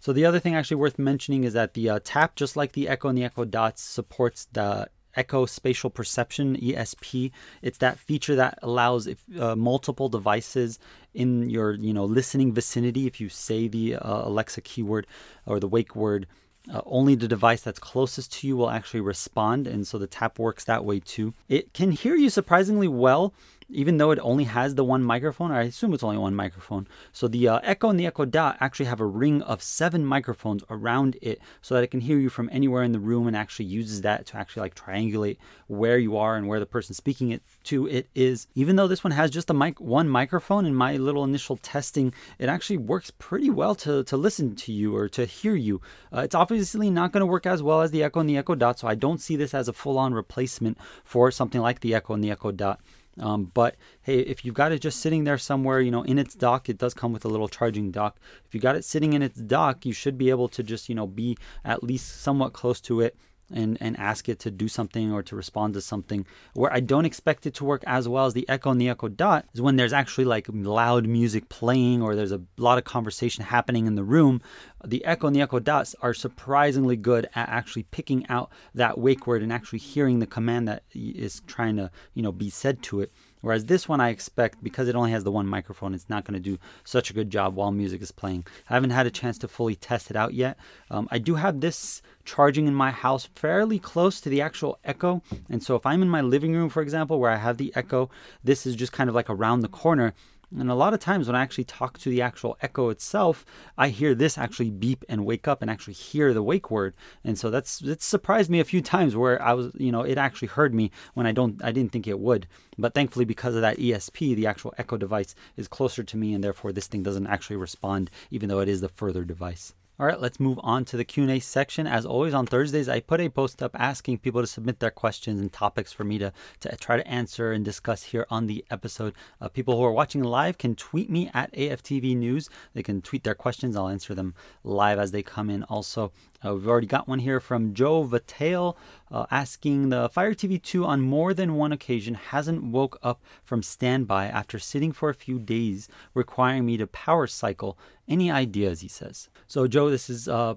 [0.00, 2.88] so the other thing actually worth mentioning is that the uh, tap, just like the
[2.88, 7.30] Echo and the Echo Dots, supports the Echo Spatial Perception ESP.
[7.62, 10.78] It's that feature that allows if uh, multiple devices
[11.12, 15.06] in your you know listening vicinity, if you say the uh, Alexa keyword
[15.46, 16.26] or the wake word.
[16.72, 20.38] Uh, only the device that's closest to you will actually respond, and so the tap
[20.38, 21.34] works that way too.
[21.46, 23.34] It can hear you surprisingly well,
[23.68, 26.86] even though it only has the one microphone, I assume it's only one microphone.
[27.12, 30.64] So the uh, Echo and the Echo Dot actually have a ring of seven microphones
[30.70, 33.66] around it so that it can hear you from anywhere in the room and actually
[33.66, 37.42] uses that to actually like triangulate where you are and where the person speaking it
[37.64, 38.46] to it is.
[38.54, 42.12] Even though this one has just a mic, one microphone in my little initial testing,
[42.38, 45.80] it actually works pretty well to, to listen to you or to hear you.
[46.12, 48.54] Uh, it's obviously not going to work as well as the Echo and the Echo
[48.54, 51.94] Dot, so I don't see this as a full on replacement for something like the
[51.94, 52.80] Echo and the Echo Dot.
[53.18, 56.34] Um, but hey, if you've got it just sitting there somewhere, you know, in its
[56.34, 58.18] dock, it does come with a little charging dock.
[58.44, 60.94] If you got it sitting in its dock, you should be able to just, you
[60.94, 63.16] know, be at least somewhat close to it
[63.52, 66.26] and, and ask it to do something or to respond to something.
[66.54, 69.08] Where I don't expect it to work as well as the Echo and the Echo
[69.08, 73.44] Dot is when there's actually like loud music playing or there's a lot of conversation
[73.44, 74.40] happening in the room.
[74.84, 79.26] The Echo and the Echo Dots are surprisingly good at actually picking out that wake
[79.26, 83.00] word and actually hearing the command that is trying to, you know, be said to
[83.00, 83.12] it.
[83.44, 86.32] Whereas this one, I expect because it only has the one microphone, it's not going
[86.32, 88.46] to do such a good job while music is playing.
[88.70, 90.56] I haven't had a chance to fully test it out yet.
[90.90, 95.22] Um, I do have this charging in my house fairly close to the actual Echo.
[95.50, 98.08] And so if I'm in my living room, for example, where I have the Echo,
[98.42, 100.14] this is just kind of like around the corner.
[100.56, 103.44] And a lot of times when I actually talk to the actual echo itself,
[103.76, 106.94] I hear this actually beep and wake up and actually hear the wake word.
[107.24, 110.18] And so that's it surprised me a few times where I was, you know, it
[110.18, 112.46] actually heard me when I don't I didn't think it would.
[112.78, 116.42] But thankfully because of that ESP, the actual echo device is closer to me and
[116.42, 119.74] therefore this thing doesn't actually respond even though it is the further device.
[119.96, 121.86] All right, let's move on to the Q&A section.
[121.86, 125.40] As always on Thursdays, I put a post up asking people to submit their questions
[125.40, 129.14] and topics for me to, to try to answer and discuss here on the episode.
[129.40, 132.50] Uh, people who are watching live can tweet me at AFTV News.
[132.72, 133.76] They can tweet their questions.
[133.76, 136.10] I'll answer them live as they come in also.
[136.44, 138.76] Uh, we've already got one here from Joe Vatale
[139.10, 143.62] uh, asking the Fire TV 2 on more than one occasion hasn't woke up from
[143.62, 147.78] standby after sitting for a few days, requiring me to power cycle.
[148.06, 148.80] Any ideas?
[148.80, 149.28] He says.
[149.46, 150.54] So, Joe, this is uh,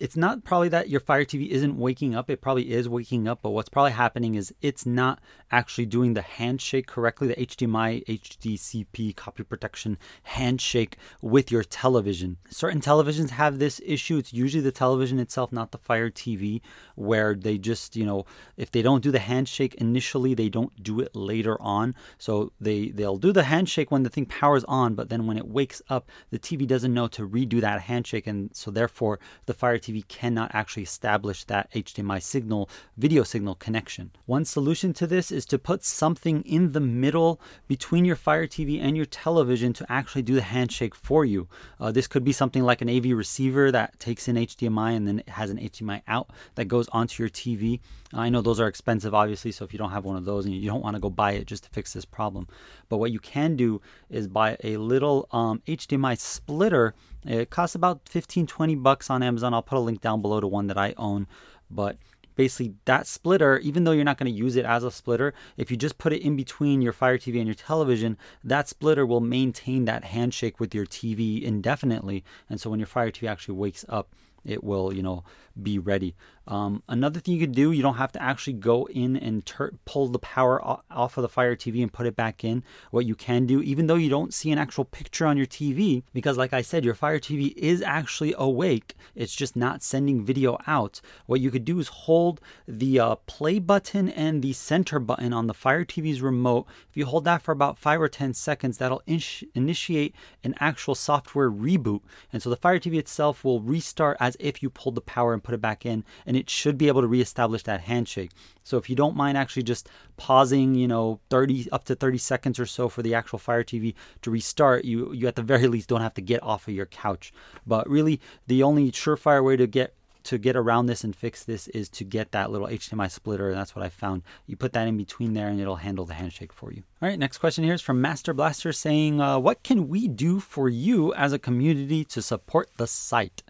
[0.00, 2.30] it's not probably that your Fire TV isn't waking up.
[2.30, 5.20] It probably is waking up, but what's probably happening is it's not
[5.52, 12.38] actually doing the handshake correctly, the HDMI, HDCP copy protection handshake with your television.
[12.48, 14.16] Certain televisions have this issue.
[14.16, 16.62] It's usually the television itself, not the Fire TV,
[16.94, 18.24] where they just, you know,
[18.56, 21.94] if they don't do the handshake initially, they don't do it later on.
[22.16, 25.46] So they they'll do the handshake when the thing powers on, but then when it
[25.46, 29.78] wakes up, the TV doesn't know to redo that handshake, and so therefore the Fire
[29.78, 34.10] TV cannot actually establish that HDMI signal video signal connection.
[34.26, 38.80] One solution to this is to put something in the middle between your Fire TV
[38.80, 41.48] and your television to actually do the handshake for you.
[41.80, 45.18] Uh, this could be something like an AV receiver that takes in HDMI and then
[45.20, 47.80] it has an HDMI out that goes onto your TV.
[48.12, 50.54] I know those are expensive, obviously, so if you don't have one of those and
[50.54, 52.48] you don't want to go buy it just to fix this problem.
[52.88, 58.08] But what you can do is buy a little um, HDMI splitter It costs about
[58.08, 59.54] 15, 20 bucks on Amazon.
[59.54, 61.26] I'll put a link down below to one that I own.
[61.70, 61.96] But
[62.34, 65.70] basically that splitter, even though you're not going to use it as a splitter, if
[65.70, 69.20] you just put it in between your Fire TV and your television, that splitter will
[69.20, 72.24] maintain that handshake with your TV indefinitely.
[72.48, 75.22] And so when your Fire TV actually wakes up, it will, you know,
[75.62, 76.14] be ready.
[76.50, 79.72] Um, another thing you could do, you don't have to actually go in and ter-
[79.84, 82.64] pull the power off of the Fire TV and put it back in.
[82.90, 86.02] What you can do, even though you don't see an actual picture on your TV,
[86.12, 90.58] because like I said, your Fire TV is actually awake, it's just not sending video
[90.66, 91.00] out.
[91.26, 95.46] What you could do is hold the uh, play button and the center button on
[95.46, 96.66] the Fire TV's remote.
[96.88, 99.22] If you hold that for about five or 10 seconds, that'll in-
[99.54, 102.00] initiate an actual software reboot.
[102.32, 105.44] And so the Fire TV itself will restart as if you pulled the power and
[105.44, 108.30] put it back in, and it should be able to reestablish that handshake.
[108.62, 112.58] So if you don't mind actually just pausing, you know, 30 up to 30 seconds
[112.58, 115.88] or so for the actual Fire TV to restart, you you at the very least
[115.88, 117.32] don't have to get off of your couch.
[117.66, 121.68] But really, the only surefire way to get to get around this and fix this
[121.68, 123.48] is to get that little HDMI splitter.
[123.48, 124.22] And that's what I found.
[124.46, 126.82] You put that in between there and it'll handle the handshake for you.
[127.00, 130.40] All right, next question here is from Master Blaster saying, uh, What can we do
[130.40, 133.42] for you as a community to support the site?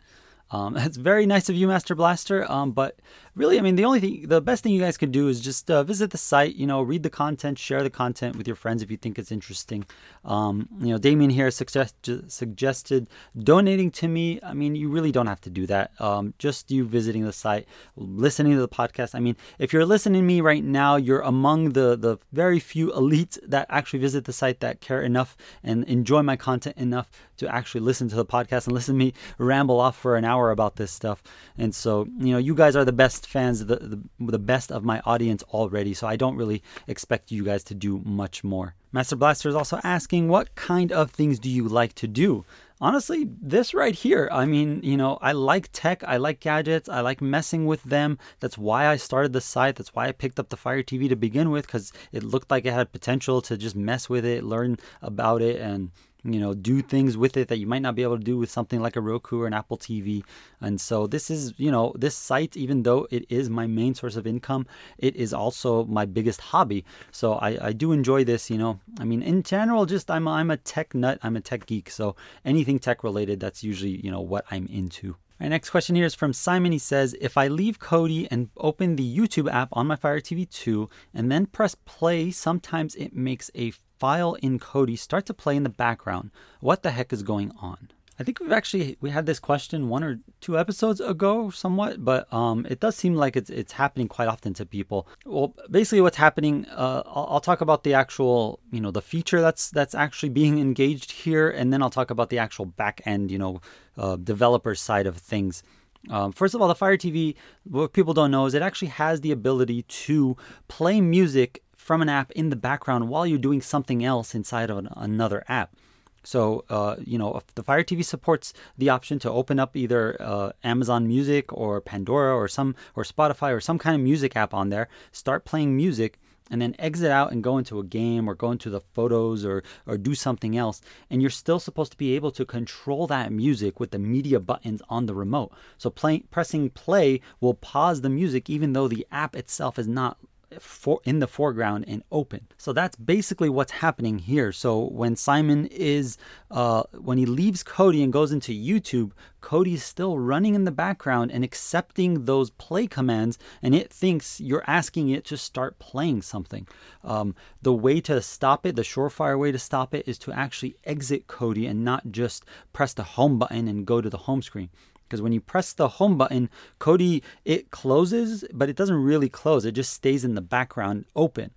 [0.50, 2.50] Um, it's very nice of you, Master Blaster.
[2.50, 2.98] Um, but
[3.34, 5.70] really, I mean, the only thing, the best thing you guys can do is just
[5.70, 8.82] uh, visit the site, you know, read the content, share the content with your friends
[8.82, 9.84] if you think it's interesting.
[10.24, 11.94] Um, you know, Damien here suggest,
[12.28, 13.08] suggested
[13.38, 14.40] donating to me.
[14.42, 15.92] I mean, you really don't have to do that.
[16.00, 19.14] Um, just you visiting the site, listening to the podcast.
[19.14, 22.88] I mean, if you're listening to me right now, you're among the, the very few
[22.88, 27.48] elites that actually visit the site that care enough and enjoy my content enough to
[27.52, 30.76] actually listen to the podcast and listen to me ramble off for an hour about
[30.76, 31.22] this stuff.
[31.59, 34.83] And so, you know, you guys are the best fans, the, the, the best of
[34.85, 35.92] my audience already.
[35.92, 38.74] So I don't really expect you guys to do much more.
[38.92, 42.46] Master Blaster is also asking, what kind of things do you like to do?
[42.81, 47.00] honestly, this right here, I mean, you know, I like tech, I like gadgets, I
[47.00, 48.18] like messing with them.
[48.40, 49.76] That's why I started the site.
[49.76, 52.64] That's why I picked up the Fire TV to begin with, because it looked like
[52.64, 55.90] it had potential to just mess with it, learn about it, and
[56.24, 58.50] you know do things with it that you might not be able to do with
[58.50, 60.22] something like a Roku or an Apple TV
[60.61, 64.16] and so this is you know this site even though it is my main source
[64.16, 64.66] of income
[64.98, 66.85] it is also my biggest hobby.
[67.11, 68.80] So I, I do enjoy this you know.
[68.98, 71.18] I mean in general just I'm I'm a tech nut.
[71.22, 71.90] I'm a tech geek.
[71.90, 75.16] So anything tech related that's usually you know what I'm into.
[75.40, 76.70] My next question here is from Simon.
[76.70, 80.46] He says, If I leave Kodi and open the YouTube app on my Fire TV
[80.50, 85.54] 2 and then press play, sometimes it makes a file in Kodi start to play
[85.54, 86.30] in the background.
[86.60, 87.90] What the heck is going on?
[88.18, 92.30] I think we've actually we had this question one or two episodes ago, somewhat, but
[92.30, 95.08] um, it does seem like it's it's happening quite often to people.
[95.24, 99.40] Well, basically, what's happening, uh, I'll, I'll, talk about the actual, you know, the feature
[99.40, 103.30] that's that's actually being engaged here, and then I'll talk about the actual back end,
[103.30, 103.62] you know,
[103.96, 105.62] uh, developer side of things.
[106.10, 109.22] Um, first of all, the Fire TV, what people don't know is it actually has
[109.22, 110.36] the ability to
[110.68, 114.76] play music from an app in the background while you're doing something else inside of
[114.76, 115.74] an, another app.
[116.22, 120.52] So, uh, you know, the Fire TV supports the option to open up either uh,
[120.62, 124.68] Amazon Music or Pandora or some or Spotify or some kind of music app on
[124.68, 128.50] there, start playing music, and then exit out and go into a game or go
[128.50, 130.82] into the photos or or do something else.
[131.08, 134.82] And you're still supposed to be able to control that music with the media buttons
[134.90, 135.52] on the remote.
[135.78, 140.18] So, play, pressing play will pause the music even though the app itself is not
[140.58, 142.48] for, in the foreground and open.
[142.56, 144.52] So that's basically what's happening here.
[144.52, 146.18] So when Simon is,
[146.50, 151.30] uh, when he leaves Kodi and goes into YouTube, Kodi's still running in the background
[151.30, 156.66] and accepting those play commands, and it thinks you're asking it to start playing something.
[157.02, 160.76] Um, the way to stop it, the surefire way to stop it, is to actually
[160.84, 164.68] exit Kodi and not just press the home button and go to the home screen
[165.11, 169.64] because when you press the home button, Kodi it closes, but it doesn't really close.
[169.64, 171.51] It just stays in the background open.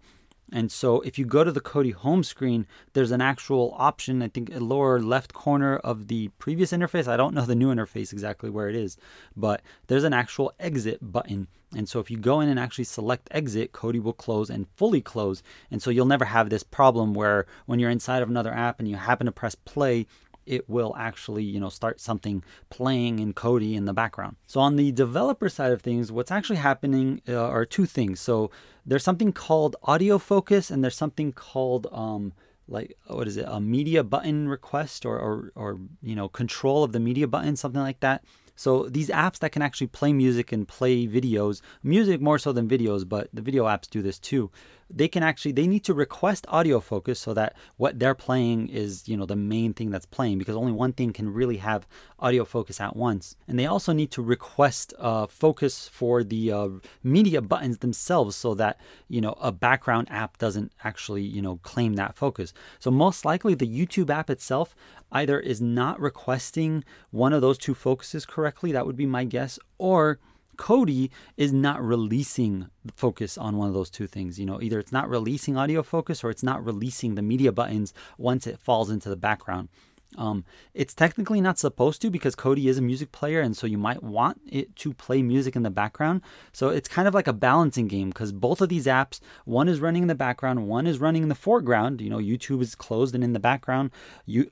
[0.52, 4.28] And so if you go to the Kodi home screen, there's an actual option, I
[4.28, 7.08] think lower left corner of the previous interface.
[7.08, 8.98] I don't know the new interface exactly where it is,
[9.36, 11.48] but there's an actual exit button.
[11.76, 15.02] And so if you go in and actually select exit, Kodi will close and fully
[15.02, 15.42] close.
[15.72, 18.88] And so you'll never have this problem where when you're inside of another app and
[18.88, 20.06] you happen to press play,
[20.46, 24.36] it will actually, you know, start something playing in Kodi in the background.
[24.48, 28.20] So on the developer side of things, what's actually happening uh, are two things.
[28.20, 28.52] So
[28.86, 32.34] there's something called audio focus and there's something called um,
[32.68, 36.92] like what is it a media button request or, or or you know control of
[36.92, 38.24] the media button something like that
[38.56, 42.68] so these apps that can actually play music and play videos music more so than
[42.68, 44.50] videos but the video apps do this too
[44.96, 49.08] they can actually they need to request audio focus so that what they're playing is
[49.08, 51.88] you know the main thing that's playing because only one thing can really have
[52.20, 53.36] audio focus at once.
[53.48, 56.70] And they also need to request uh, focus for the uh,
[57.04, 58.80] media buttons themselves so that
[59.10, 62.54] you know a background app doesn't actually you know claim that focus.
[62.80, 64.76] So most likely the YouTube app itself
[65.12, 68.72] either is not requesting one of those two focuses correctly.
[68.72, 70.20] That would be my guess, or
[70.58, 74.40] Kodi is not releasing focus on one of those two things.
[74.40, 77.94] You know, either it's not releasing audio focus or it's not releasing the media buttons
[78.18, 79.70] once it falls into the background.
[80.18, 83.78] Um, it's technically not supposed to because Kodi is a music player, and so you
[83.78, 86.22] might want it to play music in the background.
[86.52, 89.80] So it's kind of like a balancing game because both of these apps, one is
[89.80, 92.02] running in the background, one is running in the foreground.
[92.02, 93.92] You know, YouTube is closed and in the background.
[94.26, 94.50] You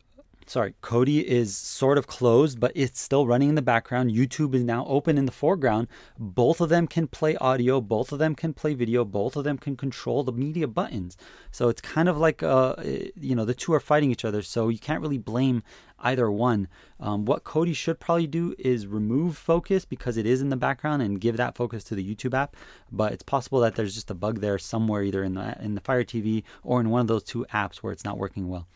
[0.47, 4.11] sorry, Kodi is sort of closed, but it's still running in the background.
[4.11, 5.87] YouTube is now open in the foreground.
[6.17, 9.57] Both of them can play audio, both of them can play video, both of them
[9.57, 11.17] can control the media buttons.
[11.51, 14.41] So it's kind of like, uh, you know, the two are fighting each other.
[14.41, 15.63] So you can't really blame
[15.99, 16.67] either one.
[16.99, 21.01] Um, what Kodi should probably do is remove focus because it is in the background
[21.01, 22.55] and give that focus to the YouTube app.
[22.91, 25.81] But it's possible that there's just a bug there somewhere, either in the in the
[25.81, 28.67] Fire TV or in one of those two apps where it's not working well.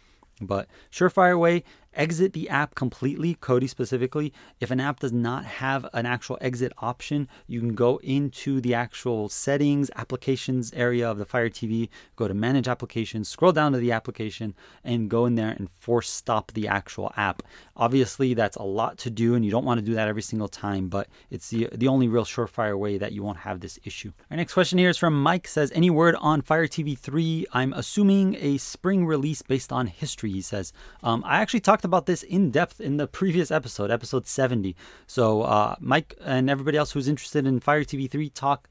[0.41, 1.63] But surefire way
[1.95, 4.33] exit the app completely, Kodi specifically.
[4.59, 8.73] If an app does not have an actual exit option, you can go into the
[8.73, 13.77] actual settings, applications area of the Fire TV, go to manage applications, scroll down to
[13.77, 17.43] the application, and go in there and force stop the actual app.
[17.75, 20.47] Obviously, that's a lot to do, and you don't want to do that every single
[20.47, 24.11] time, but it's the, the only real surefire way that you won't have this issue.
[24.31, 27.45] Our next question here is from Mike says, Any word on Fire TV 3?
[27.53, 30.73] I'm assuming a spring release based on history, he says.
[31.03, 34.75] Um, I actually talked talked about this in depth in the previous episode, episode 70.
[35.05, 38.67] So, uh, Mike and everybody else who's interested in Fire TV 3 talk,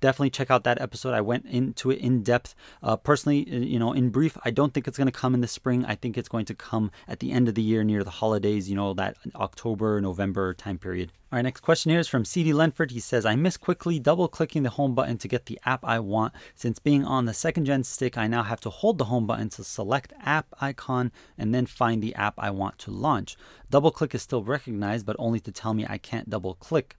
[0.00, 1.14] definitely check out that episode.
[1.14, 2.54] I went into it in depth.
[2.82, 5.40] Uh, personally, uh, you know, in brief, I don't think it's going to come in
[5.40, 5.84] the spring.
[5.84, 8.68] I think it's going to come at the end of the year near the holidays,
[8.68, 11.12] you know, that October, November time period.
[11.32, 12.90] All right, next question here is from CD Lenford.
[12.90, 16.00] He says, I miss quickly double clicking the home button to get the app I
[16.00, 16.34] want.
[16.56, 19.48] Since being on the second gen stick, I now have to hold the home button
[19.50, 23.36] to select app icon and then find the app I want to launch.
[23.70, 26.96] Double click is still recognized, but only to tell me I can't double click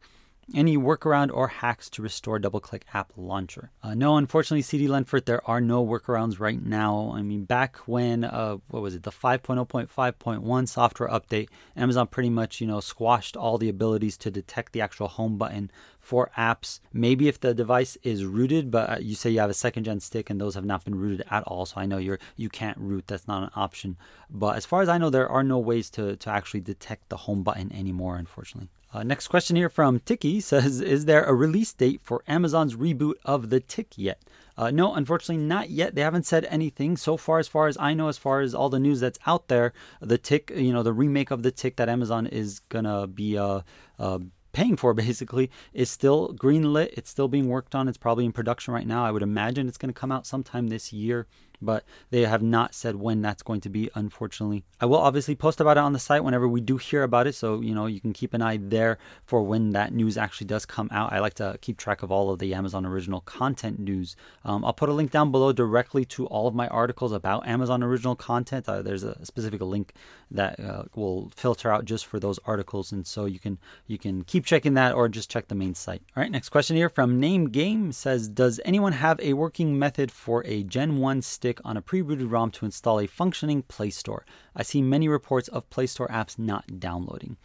[0.55, 3.71] any workaround or hacks to restore DoubleClick app launcher.
[3.83, 7.13] Uh, no, unfortunately, CD Lenford, there are no workarounds right now.
[7.15, 12.61] I mean, back when, uh, what was it, the 5.0.5.1 software update, Amazon pretty much,
[12.61, 15.71] you know, squashed all the abilities to detect the actual home button
[16.11, 16.81] for apps.
[16.91, 20.01] Maybe if the device is rooted, but uh, you say you have a second gen
[20.01, 21.65] stick and those have not been rooted at all.
[21.65, 23.07] So I know you're you can't root.
[23.07, 23.95] That's not an option.
[24.29, 27.15] But as far as I know, there are no ways to to actually detect the
[27.15, 28.69] home button anymore, unfortunately.
[28.93, 33.15] Uh, next question here from Tiki says Is there a release date for Amazon's reboot
[33.23, 34.21] of the Tick yet?
[34.57, 35.95] Uh, no, unfortunately, not yet.
[35.95, 38.69] They haven't said anything so far, as far as I know, as far as all
[38.69, 39.71] the news that's out there.
[40.01, 43.61] The Tick, you know, the remake of the Tick that Amazon is gonna be uh,
[43.97, 44.19] uh
[44.51, 46.89] paying for basically is still greenlit.
[46.93, 47.87] It's still being worked on.
[47.87, 49.05] It's probably in production right now.
[49.05, 51.27] I would imagine it's going to come out sometime this year
[51.61, 54.63] but they have not said when that's going to be, unfortunately.
[54.79, 57.35] I will obviously post about it on the site whenever we do hear about it,
[57.35, 60.65] so you know you can keep an eye there for when that news actually does
[60.65, 61.13] come out.
[61.13, 64.15] I like to keep track of all of the Amazon original content news.
[64.43, 67.83] Um, I'll put a link down below directly to all of my articles about Amazon
[67.83, 68.67] original content.
[68.67, 69.93] Uh, there's a specific link
[70.29, 73.57] that uh, will filter out just for those articles, and so you can
[73.87, 76.01] you can keep checking that or just check the main site.
[76.15, 80.11] All right, next question here from Name Game says, does anyone have a working method
[80.11, 83.89] for a Gen 1 stick stick on a pre-rooted ROM to install a functioning Play
[83.89, 84.25] Store.
[84.55, 87.35] I see many reports of Play Store apps not downloading.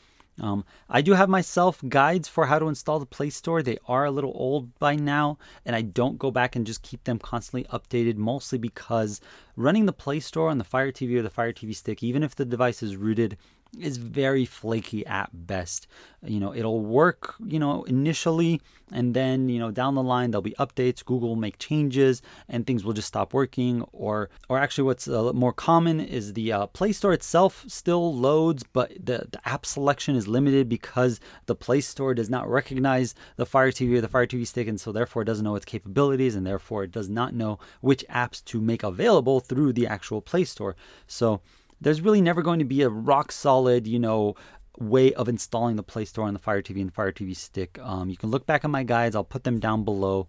[0.40, 3.62] Um, I do have myself guides for how to install the Play Store.
[3.62, 7.02] They are a little old by now, and I don't go back and just keep
[7.02, 9.20] them constantly updated, mostly because
[9.56, 12.36] running the Play Store on the Fire TV or the Fire TV stick, even if
[12.36, 13.36] the device is rooted,
[13.80, 15.86] is very flaky at best.
[16.24, 18.60] You know, it'll work, you know, initially,
[18.92, 22.66] and then, you know, down the line there'll be updates, Google will make changes, and
[22.66, 23.82] things will just stop working.
[23.92, 28.62] Or, or actually, what's uh, more common is the uh, Play Store itself still loads,
[28.62, 33.46] but the, the app selection is limited because the Play Store does not recognize the
[33.46, 36.34] Fire TV or the Fire TV stick, and so therefore it doesn't know its capabilities,
[36.34, 40.44] and therefore it does not know which apps to make available through the actual Play
[40.44, 40.76] Store.
[41.06, 41.40] So,
[41.80, 44.34] there's really never going to be a rock solid, you know,
[44.78, 47.78] way of installing the Play Store on the Fire TV and Fire TV stick.
[47.80, 50.28] Um, you can look back at my guides, I'll put them down below.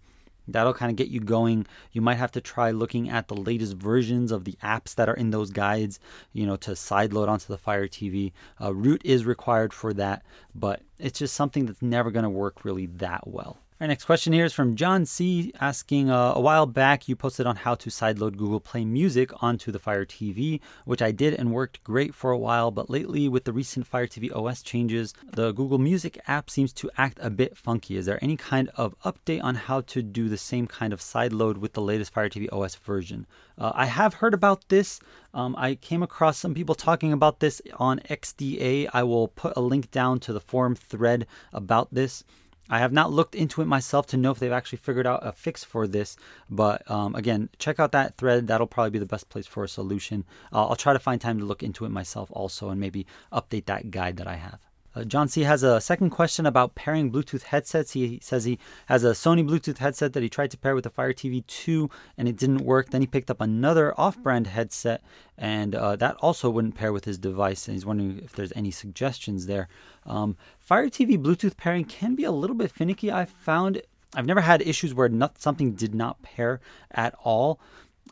[0.50, 1.66] That'll kind of get you going.
[1.92, 5.14] You might have to try looking at the latest versions of the apps that are
[5.14, 6.00] in those guides,
[6.32, 8.32] you know, to sideload onto the Fire TV.
[8.58, 10.22] Uh, root is required for that,
[10.54, 13.58] but it's just something that's never going to work really that well.
[13.80, 15.52] Our next question here is from John C.
[15.60, 19.70] asking uh, A while back, you posted on how to sideload Google Play Music onto
[19.70, 22.72] the Fire TV, which I did and worked great for a while.
[22.72, 26.90] But lately, with the recent Fire TV OS changes, the Google Music app seems to
[26.98, 27.96] act a bit funky.
[27.96, 31.58] Is there any kind of update on how to do the same kind of sideload
[31.58, 33.28] with the latest Fire TV OS version?
[33.56, 34.98] Uh, I have heard about this.
[35.32, 38.88] Um, I came across some people talking about this on XDA.
[38.92, 42.24] I will put a link down to the forum thread about this.
[42.70, 45.32] I have not looked into it myself to know if they've actually figured out a
[45.32, 46.16] fix for this.
[46.50, 48.46] But um, again, check out that thread.
[48.46, 50.24] That'll probably be the best place for a solution.
[50.52, 53.66] Uh, I'll try to find time to look into it myself also and maybe update
[53.66, 54.60] that guide that I have.
[54.98, 57.92] Uh, John C has a second question about pairing Bluetooth headsets.
[57.92, 60.90] He says he has a Sony Bluetooth headset that he tried to pair with the
[60.90, 62.90] Fire TV 2 and it didn't work.
[62.90, 65.02] Then he picked up another off brand headset
[65.36, 67.68] and uh, that also wouldn't pair with his device.
[67.68, 69.68] And he's wondering if there's any suggestions there.
[70.04, 70.36] Um,
[70.68, 73.10] Fire TV Bluetooth pairing can be a little bit finicky.
[73.10, 73.80] I found
[74.14, 76.60] I've never had issues where not, something did not pair
[76.90, 77.58] at all.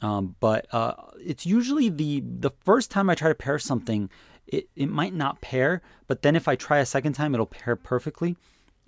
[0.00, 4.08] Um, but uh, it's usually the the first time I try to pair something
[4.46, 7.76] it, it might not pair, but then if I try a second time, it'll pair
[7.76, 8.38] perfectly.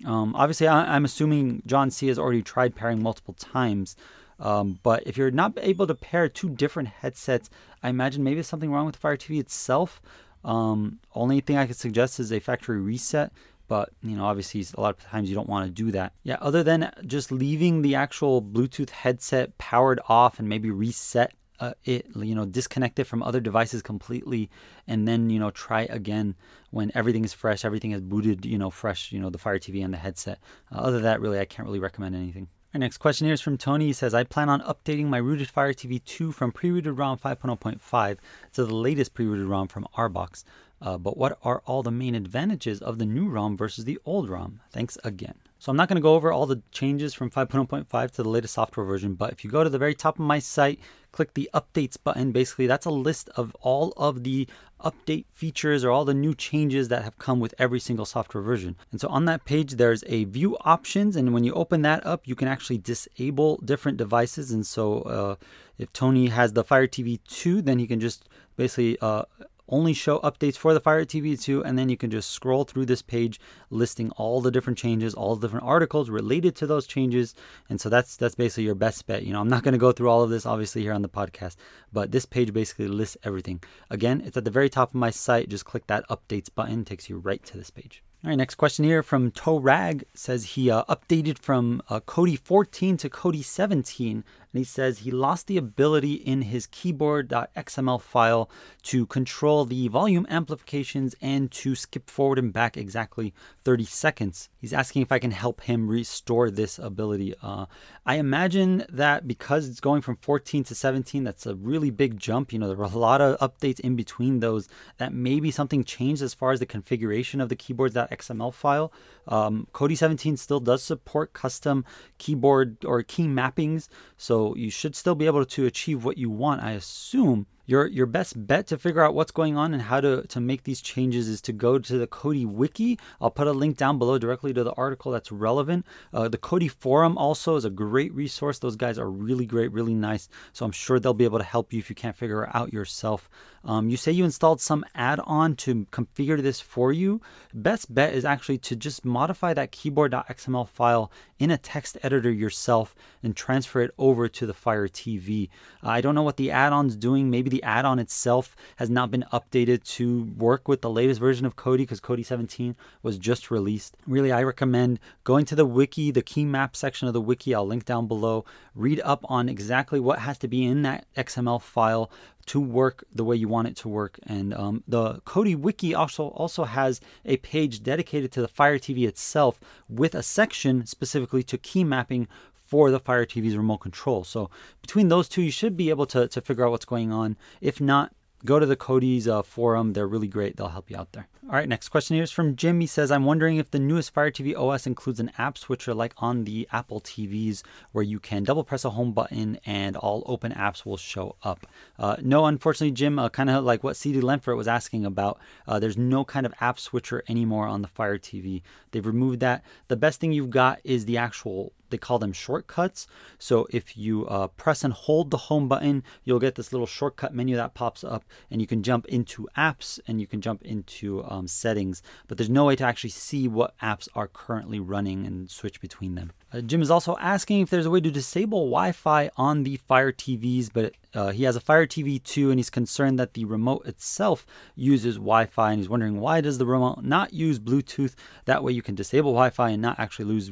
[0.03, 3.95] Um, obviously, I, am assuming John C has already tried pairing multiple times.
[4.39, 7.51] Um, but if you're not able to pair two different headsets,
[7.83, 10.01] I imagine maybe something wrong with Fire TV itself.
[10.43, 13.31] Um, only thing I could suggest is a factory reset.
[13.69, 16.11] But you know, obviously, a lot of times you don't want to do that.
[16.23, 21.73] Yeah, other than just leaving the actual Bluetooth headset powered off and maybe reset uh,
[21.83, 24.49] it you know disconnect it from other devices completely
[24.87, 26.35] and then you know try again
[26.71, 29.83] when everything is fresh everything is booted you know fresh you know the fire tv
[29.83, 30.39] and the headset
[30.71, 33.41] uh, other than that really i can't really recommend anything our next question here is
[33.41, 33.87] from Tony.
[33.87, 37.17] He says, I plan on updating my rooted Fire TV 2 from pre rooted ROM
[37.17, 38.17] 5.0.5
[38.53, 40.43] to the latest pre rooted ROM from RBox.
[40.81, 44.29] Uh, but what are all the main advantages of the new ROM versus the old
[44.29, 44.61] ROM?
[44.71, 45.35] Thanks again.
[45.59, 48.53] So I'm not going to go over all the changes from 5.0.5 to the latest
[48.53, 50.79] software version, but if you go to the very top of my site,
[51.11, 54.47] click the updates button, basically that's a list of all of the
[54.81, 58.77] update features or all the new changes that have come with every single software version.
[58.91, 61.17] And so on that page, there's a view options.
[61.17, 64.51] And when you open that up, you can actually disable different devices.
[64.51, 65.35] And so uh,
[65.77, 69.23] if Tony has the Fire TV 2, then he can just basically uh,
[69.69, 72.85] only show updates for the Fire TV 2, and then you can just scroll through
[72.85, 73.39] this page
[73.69, 77.35] listing all the different changes, all the different articles related to those changes.
[77.69, 79.23] And so that's that's basically your best bet.
[79.23, 81.09] You know, I'm not going to go through all of this obviously here on the
[81.09, 81.55] podcast,
[81.93, 83.63] but this page basically lists everything.
[83.89, 85.49] Again, it's at the very top of my site.
[85.49, 88.03] Just click that updates button, takes you right to this page.
[88.21, 92.37] All right, next question here from Toe Rag says he uh, updated from uh, Kodi
[92.37, 98.49] 14 to Kodi 17 and he says he lost the ability in his keyboard.xml file
[98.83, 103.33] to control the volume amplifications and to skip forward and back exactly
[103.63, 104.49] 30 seconds.
[104.57, 107.35] He's asking if I can help him restore this ability.
[107.43, 107.67] Uh,
[108.05, 112.51] I imagine that because it's going from 14 to 17, that's a really big jump.
[112.51, 116.23] You know, there were a lot of updates in between those that maybe something changed
[116.23, 118.91] as far as the configuration of the keyboards.xml file.
[119.27, 121.85] Um, Kodi 17 still does support custom
[122.17, 126.63] keyboard or key mappings, so you should still be able to achieve what you want,
[126.63, 130.23] I assume your your best bet to figure out what's going on and how to,
[130.23, 132.97] to make these changes is to go to the Kodi wiki.
[133.21, 135.85] I'll put a link down below directly to the article that's relevant.
[136.11, 138.57] Uh, the Kodi forum also is a great resource.
[138.57, 140.29] Those guys are really great, really nice.
[140.51, 142.73] So I'm sure they'll be able to help you if you can't figure it out
[142.73, 143.29] yourself.
[143.63, 147.21] Um, you say you installed some add-on to configure this for you.
[147.53, 152.95] Best bet is actually to just modify that keyboard.xml file in a text editor yourself
[153.21, 155.49] and transfer it over to the Fire TV.
[155.83, 157.29] Uh, I don't know what the add-on's doing.
[157.29, 161.19] Maybe the the add on itself has not been updated to work with the latest
[161.19, 163.97] version of Kodi because Kodi 17 was just released.
[164.07, 167.53] Really, I recommend going to the wiki, the key map section of the wiki.
[167.53, 168.45] I'll link down below.
[168.75, 172.09] Read up on exactly what has to be in that XML file
[172.49, 174.19] to work the way you want it to work.
[174.25, 179.07] And um, the Kodi Wiki also also has a page dedicated to the Fire TV
[179.07, 184.23] itself with a section specifically to key mapping for the Fire TV's remote control.
[184.23, 184.49] So
[184.81, 187.37] between those two, you should be able to, to figure out what's going on.
[187.61, 189.93] If not, go to the Kodi's uh, forum.
[189.93, 190.57] They're really great.
[190.57, 191.27] They'll help you out there.
[191.49, 192.79] All right, next question here is from Jim.
[192.79, 196.13] He says, I'm wondering if the newest Fire TV OS includes an app switcher like
[196.17, 200.51] on the Apple TVs where you can double press a home button and all open
[200.51, 201.65] apps will show up.
[201.97, 205.79] Uh, no, unfortunately, Jim, uh, kind of like what CD Lenfert was asking about, uh,
[205.79, 208.61] there's no kind of app switcher anymore on the Fire TV.
[208.91, 209.63] They've removed that.
[209.87, 213.07] The best thing you've got is the actual they call them shortcuts.
[213.37, 217.33] So if you uh, press and hold the home button, you'll get this little shortcut
[217.33, 221.23] menu that pops up, and you can jump into apps and you can jump into
[221.25, 222.01] um, settings.
[222.27, 226.15] But there's no way to actually see what apps are currently running and switch between
[226.15, 226.31] them.
[226.51, 229.77] Uh, Jim is also asking if there's a way to disable Wi Fi on the
[229.77, 233.45] Fire TVs, but uh, he has a Fire TV 2 and he's concerned that the
[233.45, 238.15] remote itself uses Wi Fi and he's wondering why does the remote not use Bluetooth?
[238.45, 240.51] That way you can disable Wi Fi and not actually lose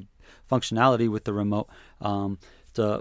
[0.49, 1.67] functionality with the remote.
[2.01, 2.39] Um,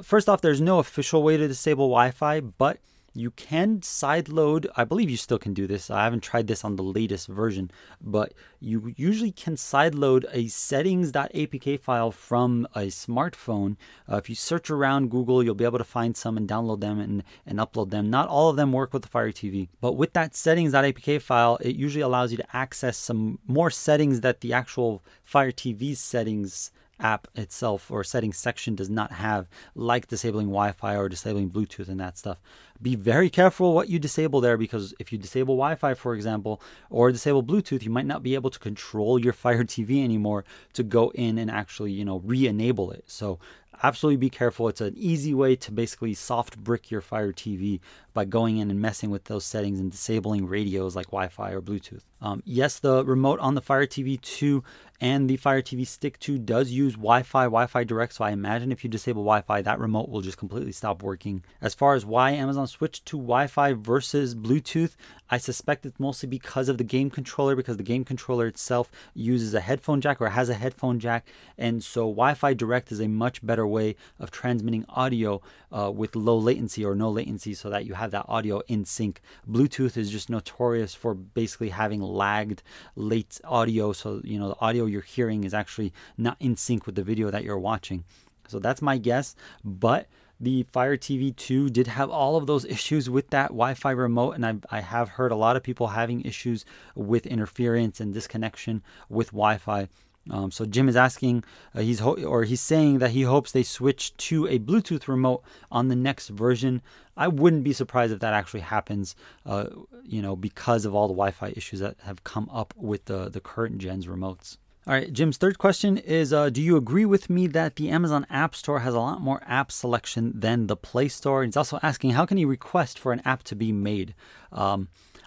[0.03, 2.79] first off, there's no official way to disable Wi Fi, but
[3.17, 4.67] you can sideload.
[4.77, 5.91] I believe you still can do this.
[5.91, 7.71] I haven't tried this on the latest version,
[8.01, 13.77] but you usually can sideload a settings.apk file from a smartphone.
[14.11, 17.01] Uh, if you search around Google, you'll be able to find some and download them
[17.01, 18.11] and, and upload them.
[18.11, 21.75] Not all of them work with the Fire TV, but with that settings.apk file, it
[21.75, 27.29] usually allows you to access some more settings that the actual Fire TV settings app
[27.35, 32.01] itself or settings section does not have, like disabling Wi Fi or disabling Bluetooth and
[32.01, 32.39] that stuff.
[32.81, 36.61] Be very careful what you disable there because if you disable Wi Fi, for example,
[36.91, 40.83] or disable Bluetooth, you might not be able to control your Fire TV anymore to
[40.83, 43.05] go in and actually, you know, re enable it.
[43.07, 43.39] So
[43.83, 44.69] absolutely be careful.
[44.69, 47.81] It's an easy way to basically soft brick your Fire TV
[48.15, 51.61] by going in and messing with those settings and disabling radios like Wi Fi or
[51.61, 52.03] Bluetooth.
[52.21, 54.63] Um, yes, the remote on the Fire TV 2
[55.01, 58.15] and the Fire TV Stick 2 does use Wi Fi, Wi Fi Direct.
[58.15, 61.45] So I imagine if you disable Wi Fi, that remote will just completely stop working.
[61.61, 64.97] As far as why Amazon switched to Wi Fi versus Bluetooth,
[65.29, 69.55] I suspect it's mostly because of the game controller, because the game controller itself uses
[69.55, 71.29] a headphone jack or has a headphone jack.
[71.59, 75.43] And so Wi Fi Direct is a much better way of transmitting audio
[75.77, 79.21] uh, with low latency or no latency so that you have that audio in sync.
[79.49, 82.63] Bluetooth is just notorious for basically having lagged
[82.95, 83.93] late audio.
[83.93, 87.31] So, you know, the audio you're hearing is actually not in sync with the video
[87.31, 88.05] that you're watching.
[88.49, 89.35] So that's my guess.
[89.65, 90.07] But
[90.39, 94.33] the Fire TV 2 did have all of those issues with that Wi Fi remote,
[94.33, 98.83] and I've, I have heard a lot of people having issues with interference and disconnection
[99.09, 99.89] with Wi Fi.
[100.31, 103.63] Um, so Jim is asking, uh, he's ho- or he's saying that he hopes they
[103.63, 106.83] switch to a Bluetooth remote on the next version.
[107.17, 109.15] I wouldn't be surprised if that actually happens,
[109.45, 109.67] uh,
[110.05, 113.41] you know, because of all the Wi-Fi issues that have come up with the the
[113.41, 114.59] current gens remotes.
[114.89, 118.25] All right, Jim's third question is uh, Do you agree with me that the Amazon
[118.31, 121.43] App Store has a lot more app selection than the Play Store?
[121.43, 124.15] And He's also asking, How can he request for an app to be made?
[124.53, 124.87] Um,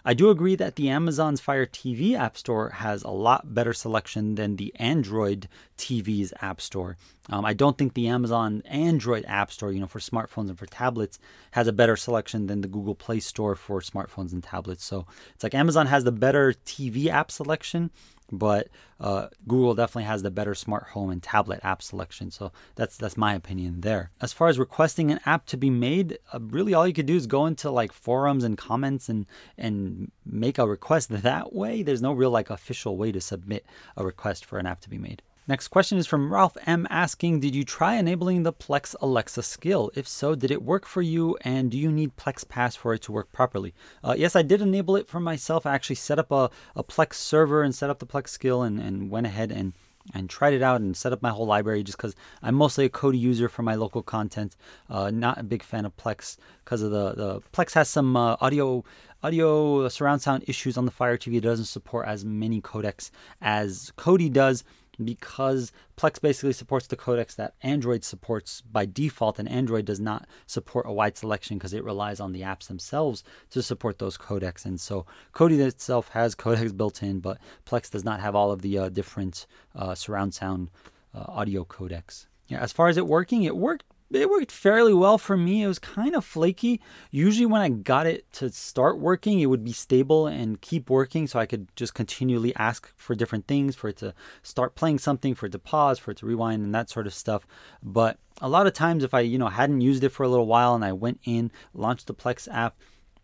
[0.10, 4.34] I do agree that the Amazon's Fire TV App Store has a lot better selection
[4.34, 5.48] than the Android
[5.78, 6.98] TV's App Store.
[7.30, 10.66] Um, I don't think the Amazon Android App Store, you know, for smartphones and for
[10.66, 11.20] tablets,
[11.52, 14.84] has a better selection than the Google Play Store for smartphones and tablets.
[14.84, 15.06] So
[15.36, 17.92] it's like Amazon has the better TV app selection,
[18.32, 18.68] but
[19.00, 22.32] uh, Google definitely has the better smart home and tablet app selection.
[22.32, 24.12] So that's that's my opinion there.
[24.22, 27.16] As far as requesting an app to be made, uh, really all you could do
[27.16, 29.26] is go into like forums and comments and
[29.58, 31.84] and make a request that way.
[31.84, 33.66] There's no real like official way to submit
[33.96, 35.22] a request for an app to be made.
[35.50, 39.90] Next question is from Ralph M asking, did you try enabling the Plex Alexa skill?
[39.96, 43.02] If so, did it work for you and do you need Plex Pass for it
[43.02, 43.74] to work properly?
[44.04, 45.66] Uh, yes, I did enable it for myself.
[45.66, 48.80] I actually set up a, a Plex server and set up the Plex skill and,
[48.80, 49.74] and went ahead and
[50.14, 52.90] and tried it out and set up my whole library just because I'm mostly a
[52.90, 54.56] Kodi user for my local content.
[54.90, 58.38] Uh, not a big fan of Plex because of the, the Plex has some uh,
[58.40, 58.84] audio
[59.22, 61.36] audio surround sound issues on the Fire TV.
[61.36, 64.64] It doesn't support as many codecs as Kodi does
[65.04, 70.28] because Plex basically supports the codecs that Android supports by default, and Android does not
[70.46, 74.66] support a wide selection because it relies on the apps themselves to support those codecs.
[74.66, 78.62] And so Kodi itself has codecs built in, but Plex does not have all of
[78.62, 79.46] the uh, different
[79.76, 80.70] uh, surround sound
[81.14, 82.28] uh, audio codecs.
[82.48, 85.64] Yeah, as far as it working, it worked it worked fairly well for me.
[85.64, 86.82] It was kind of flaky.
[87.12, 91.28] Usually, when I got it to start working, it would be stable and keep working,
[91.28, 95.36] so I could just continually ask for different things, for it to start playing something,
[95.36, 97.46] for it to pause, for it to rewind, and that sort of stuff.
[97.84, 100.48] But a lot of times, if I you know hadn't used it for a little
[100.48, 102.78] while and I went in, launched the Plex app,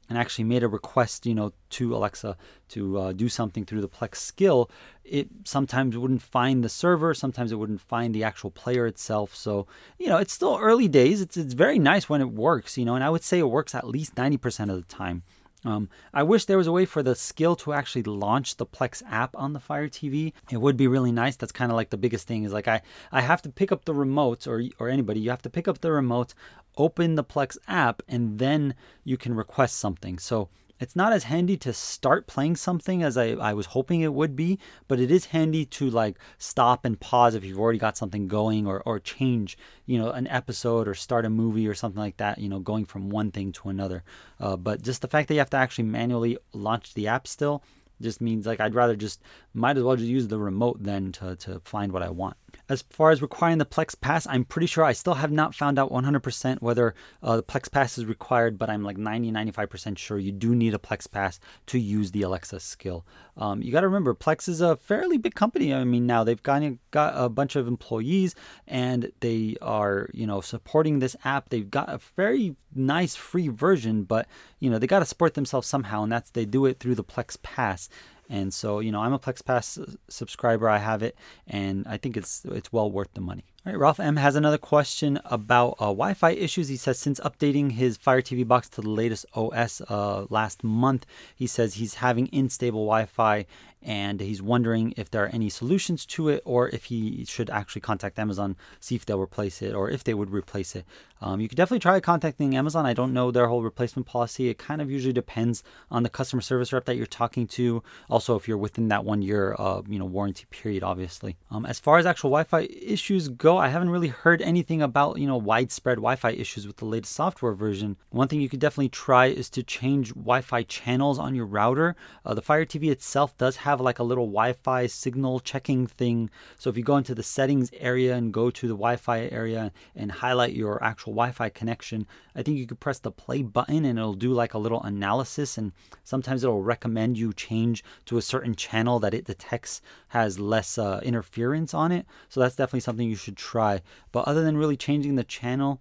[0.10, 2.38] and actually made a request, you know, to Alexa
[2.70, 4.70] to uh, do something through the Plex skill,
[5.04, 9.36] it sometimes wouldn't find the server, sometimes it wouldn't find the actual player itself.
[9.36, 11.22] So, you know, it's still early days.
[11.22, 13.76] It's it's very nice when it works, you know, and I would say it works
[13.76, 15.24] at least 90% of the time.
[15.66, 19.02] Um, I wish there was a way for the skill to actually launch the Plex
[19.10, 20.32] app on the Fire TV.
[20.52, 21.36] It would be really nice.
[21.36, 23.86] That's kind of like the biggest thing is like I, I have to pick up
[23.86, 26.34] the remote or or anybody, you have to pick up the remote,
[26.78, 30.20] open the Plex app, and then you can request something.
[30.20, 30.50] So
[30.80, 34.36] It's not as handy to start playing something as I, I was hoping it would
[34.36, 38.28] be, but it is handy to like stop and pause if you've already got something
[38.28, 42.18] going or, or change, you know, an episode or start a movie or something like
[42.18, 44.04] that, you know, going from one thing to another.
[44.40, 47.64] Uh, but just the fact that you have to actually manually launch the app still
[48.02, 49.22] just means like I'd rather just
[49.56, 52.38] might as well just use the remote then to, to find what I want.
[52.68, 55.78] As far as requiring the Plex Pass, I'm pretty sure I still have not found
[55.78, 60.18] out 100% whether uh, the Plex Pass is required, but I'm like 90 95% sure
[60.18, 63.06] you do need a Plex Pass to use the Alexa skill.
[63.38, 65.74] Um, you got to remember, Plex is a fairly big company.
[65.74, 68.34] I mean, now they've got, got a bunch of employees
[68.68, 71.50] and they are, you know, supporting this app.
[71.50, 74.28] They've got a very nice free version, but,
[74.60, 77.04] you know, they got to support themselves somehow, and that's they do it through the
[77.04, 77.90] Plex Pass.
[78.30, 79.78] And so, you know, I'm a Plex Pass
[80.10, 80.68] subscriber.
[80.68, 81.16] I have it,
[81.48, 83.46] and I think it's it's well worth the money.
[83.66, 86.68] All right, Ralph M has another question about uh, Wi-Fi issues.
[86.68, 91.06] He says since updating his Fire TV box to the latest OS uh, last month,
[91.36, 93.46] he says he's having unstable Wi-Fi
[93.86, 97.82] and he's wondering if there are any solutions to it or if he should actually
[97.82, 100.86] contact Amazon, see if they'll replace it or if they would replace it.
[101.22, 102.86] Um, you could definitely try contacting Amazon.
[102.86, 104.50] I don't know their whole replacement policy.
[104.50, 107.82] It kind of usually depends on the customer service rep that you're talking to.
[108.10, 111.38] Also, if you're within that one year, uh, you know, warranty period, obviously.
[111.50, 115.28] Um, as far as actual Wi-Fi issues go, I haven't really heard anything about you
[115.28, 117.98] know widespread Wi-Fi issues with the latest software version.
[118.10, 121.96] One thing you could definitely try is to change Wi-Fi channels on your router.
[122.26, 126.30] Uh, the Fire TV itself does have like a little Wi-Fi signal checking thing.
[126.58, 130.12] So if you go into the settings area and go to the Wi-Fi area and
[130.12, 134.14] highlight your actual Wi-Fi connection, I think you could press the play button and it'll
[134.14, 135.72] do like a little analysis and
[136.04, 141.00] sometimes it'll recommend you change to a certain channel that it detects has less uh,
[141.04, 142.06] interference on it.
[142.30, 143.82] So that's definitely something you should try.
[144.12, 145.80] But other than really changing the channel,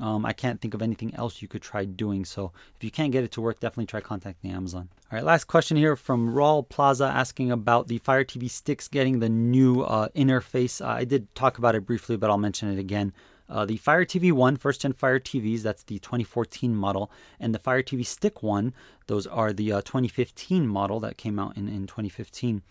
[0.00, 2.24] um, I can't think of anything else you could try doing.
[2.24, 4.88] So if you can't get it to work, definitely try contacting Amazon.
[5.10, 9.20] All right, last question here from Raul Plaza asking about the Fire TV sticks getting
[9.20, 10.84] the new uh, interface.
[10.84, 13.12] Uh, I did talk about it briefly, but I'll mention it again.
[13.48, 17.60] Uh, the Fire TV 1, first gen Fire TVs, that's the 2014 model, and the
[17.60, 18.74] Fire TV Stick 1,
[19.06, 22.62] those are the uh, 2015 model that came out in, in 2015.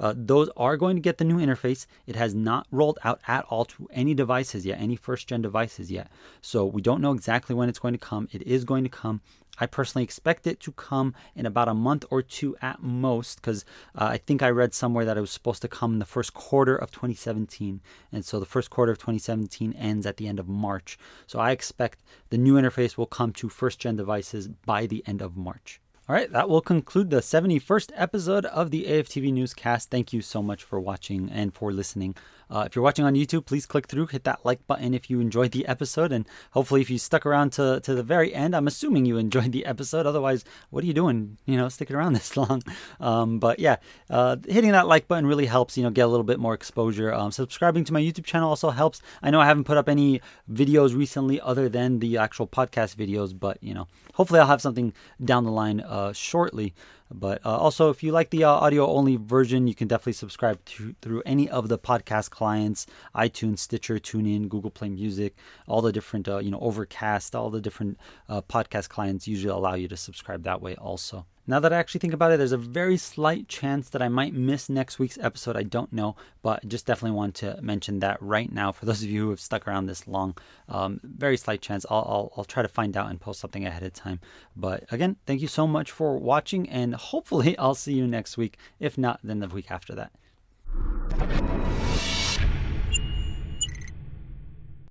[0.00, 1.86] Uh, those are going to get the new interface.
[2.06, 5.90] It has not rolled out at all to any devices yet, any first gen devices
[5.90, 6.10] yet.
[6.40, 8.26] So we don't know exactly when it's going to come.
[8.32, 9.20] It is going to come.
[9.58, 13.66] I personally expect it to come in about a month or two at most, because
[13.94, 16.32] uh, I think I read somewhere that it was supposed to come in the first
[16.32, 17.82] quarter of 2017.
[18.10, 20.98] And so the first quarter of 2017 ends at the end of March.
[21.26, 25.20] So I expect the new interface will come to first gen devices by the end
[25.20, 25.78] of March.
[26.10, 29.90] All right, that will conclude the 71st episode of the AFTV Newscast.
[29.90, 32.16] Thank you so much for watching and for listening.
[32.50, 35.20] Uh, if you're watching on YouTube, please click through, hit that like button if you
[35.20, 38.66] enjoyed the episode, and hopefully, if you stuck around to, to the very end, I'm
[38.66, 40.06] assuming you enjoyed the episode.
[40.06, 41.38] Otherwise, what are you doing?
[41.46, 42.62] You know, sticking around this long.
[42.98, 43.76] Um, but yeah,
[44.08, 45.76] uh, hitting that like button really helps.
[45.76, 47.12] You know, get a little bit more exposure.
[47.12, 49.00] Um, subscribing to my YouTube channel also helps.
[49.22, 50.20] I know I haven't put up any
[50.50, 54.92] videos recently other than the actual podcast videos, but you know, hopefully, I'll have something
[55.24, 56.74] down the line uh, shortly.
[57.10, 60.64] But uh, also, if you like the uh, audio only version, you can definitely subscribe
[60.66, 65.34] to, through any of the podcast clients iTunes, Stitcher, TuneIn, Google Play Music,
[65.66, 67.98] all the different, uh, you know, Overcast, all the different
[68.28, 71.26] uh, podcast clients usually allow you to subscribe that way also.
[71.46, 74.34] Now that I actually think about it, there's a very slight chance that I might
[74.34, 75.56] miss next week's episode.
[75.56, 79.08] I don't know, but just definitely want to mention that right now for those of
[79.08, 80.36] you who have stuck around this long.
[80.68, 81.86] Um, very slight chance.
[81.90, 84.20] I'll, I'll, I'll try to find out and post something ahead of time.
[84.54, 88.56] But again, thank you so much for watching, and hopefully I'll see you next week.
[88.78, 91.89] If not, then the week after that.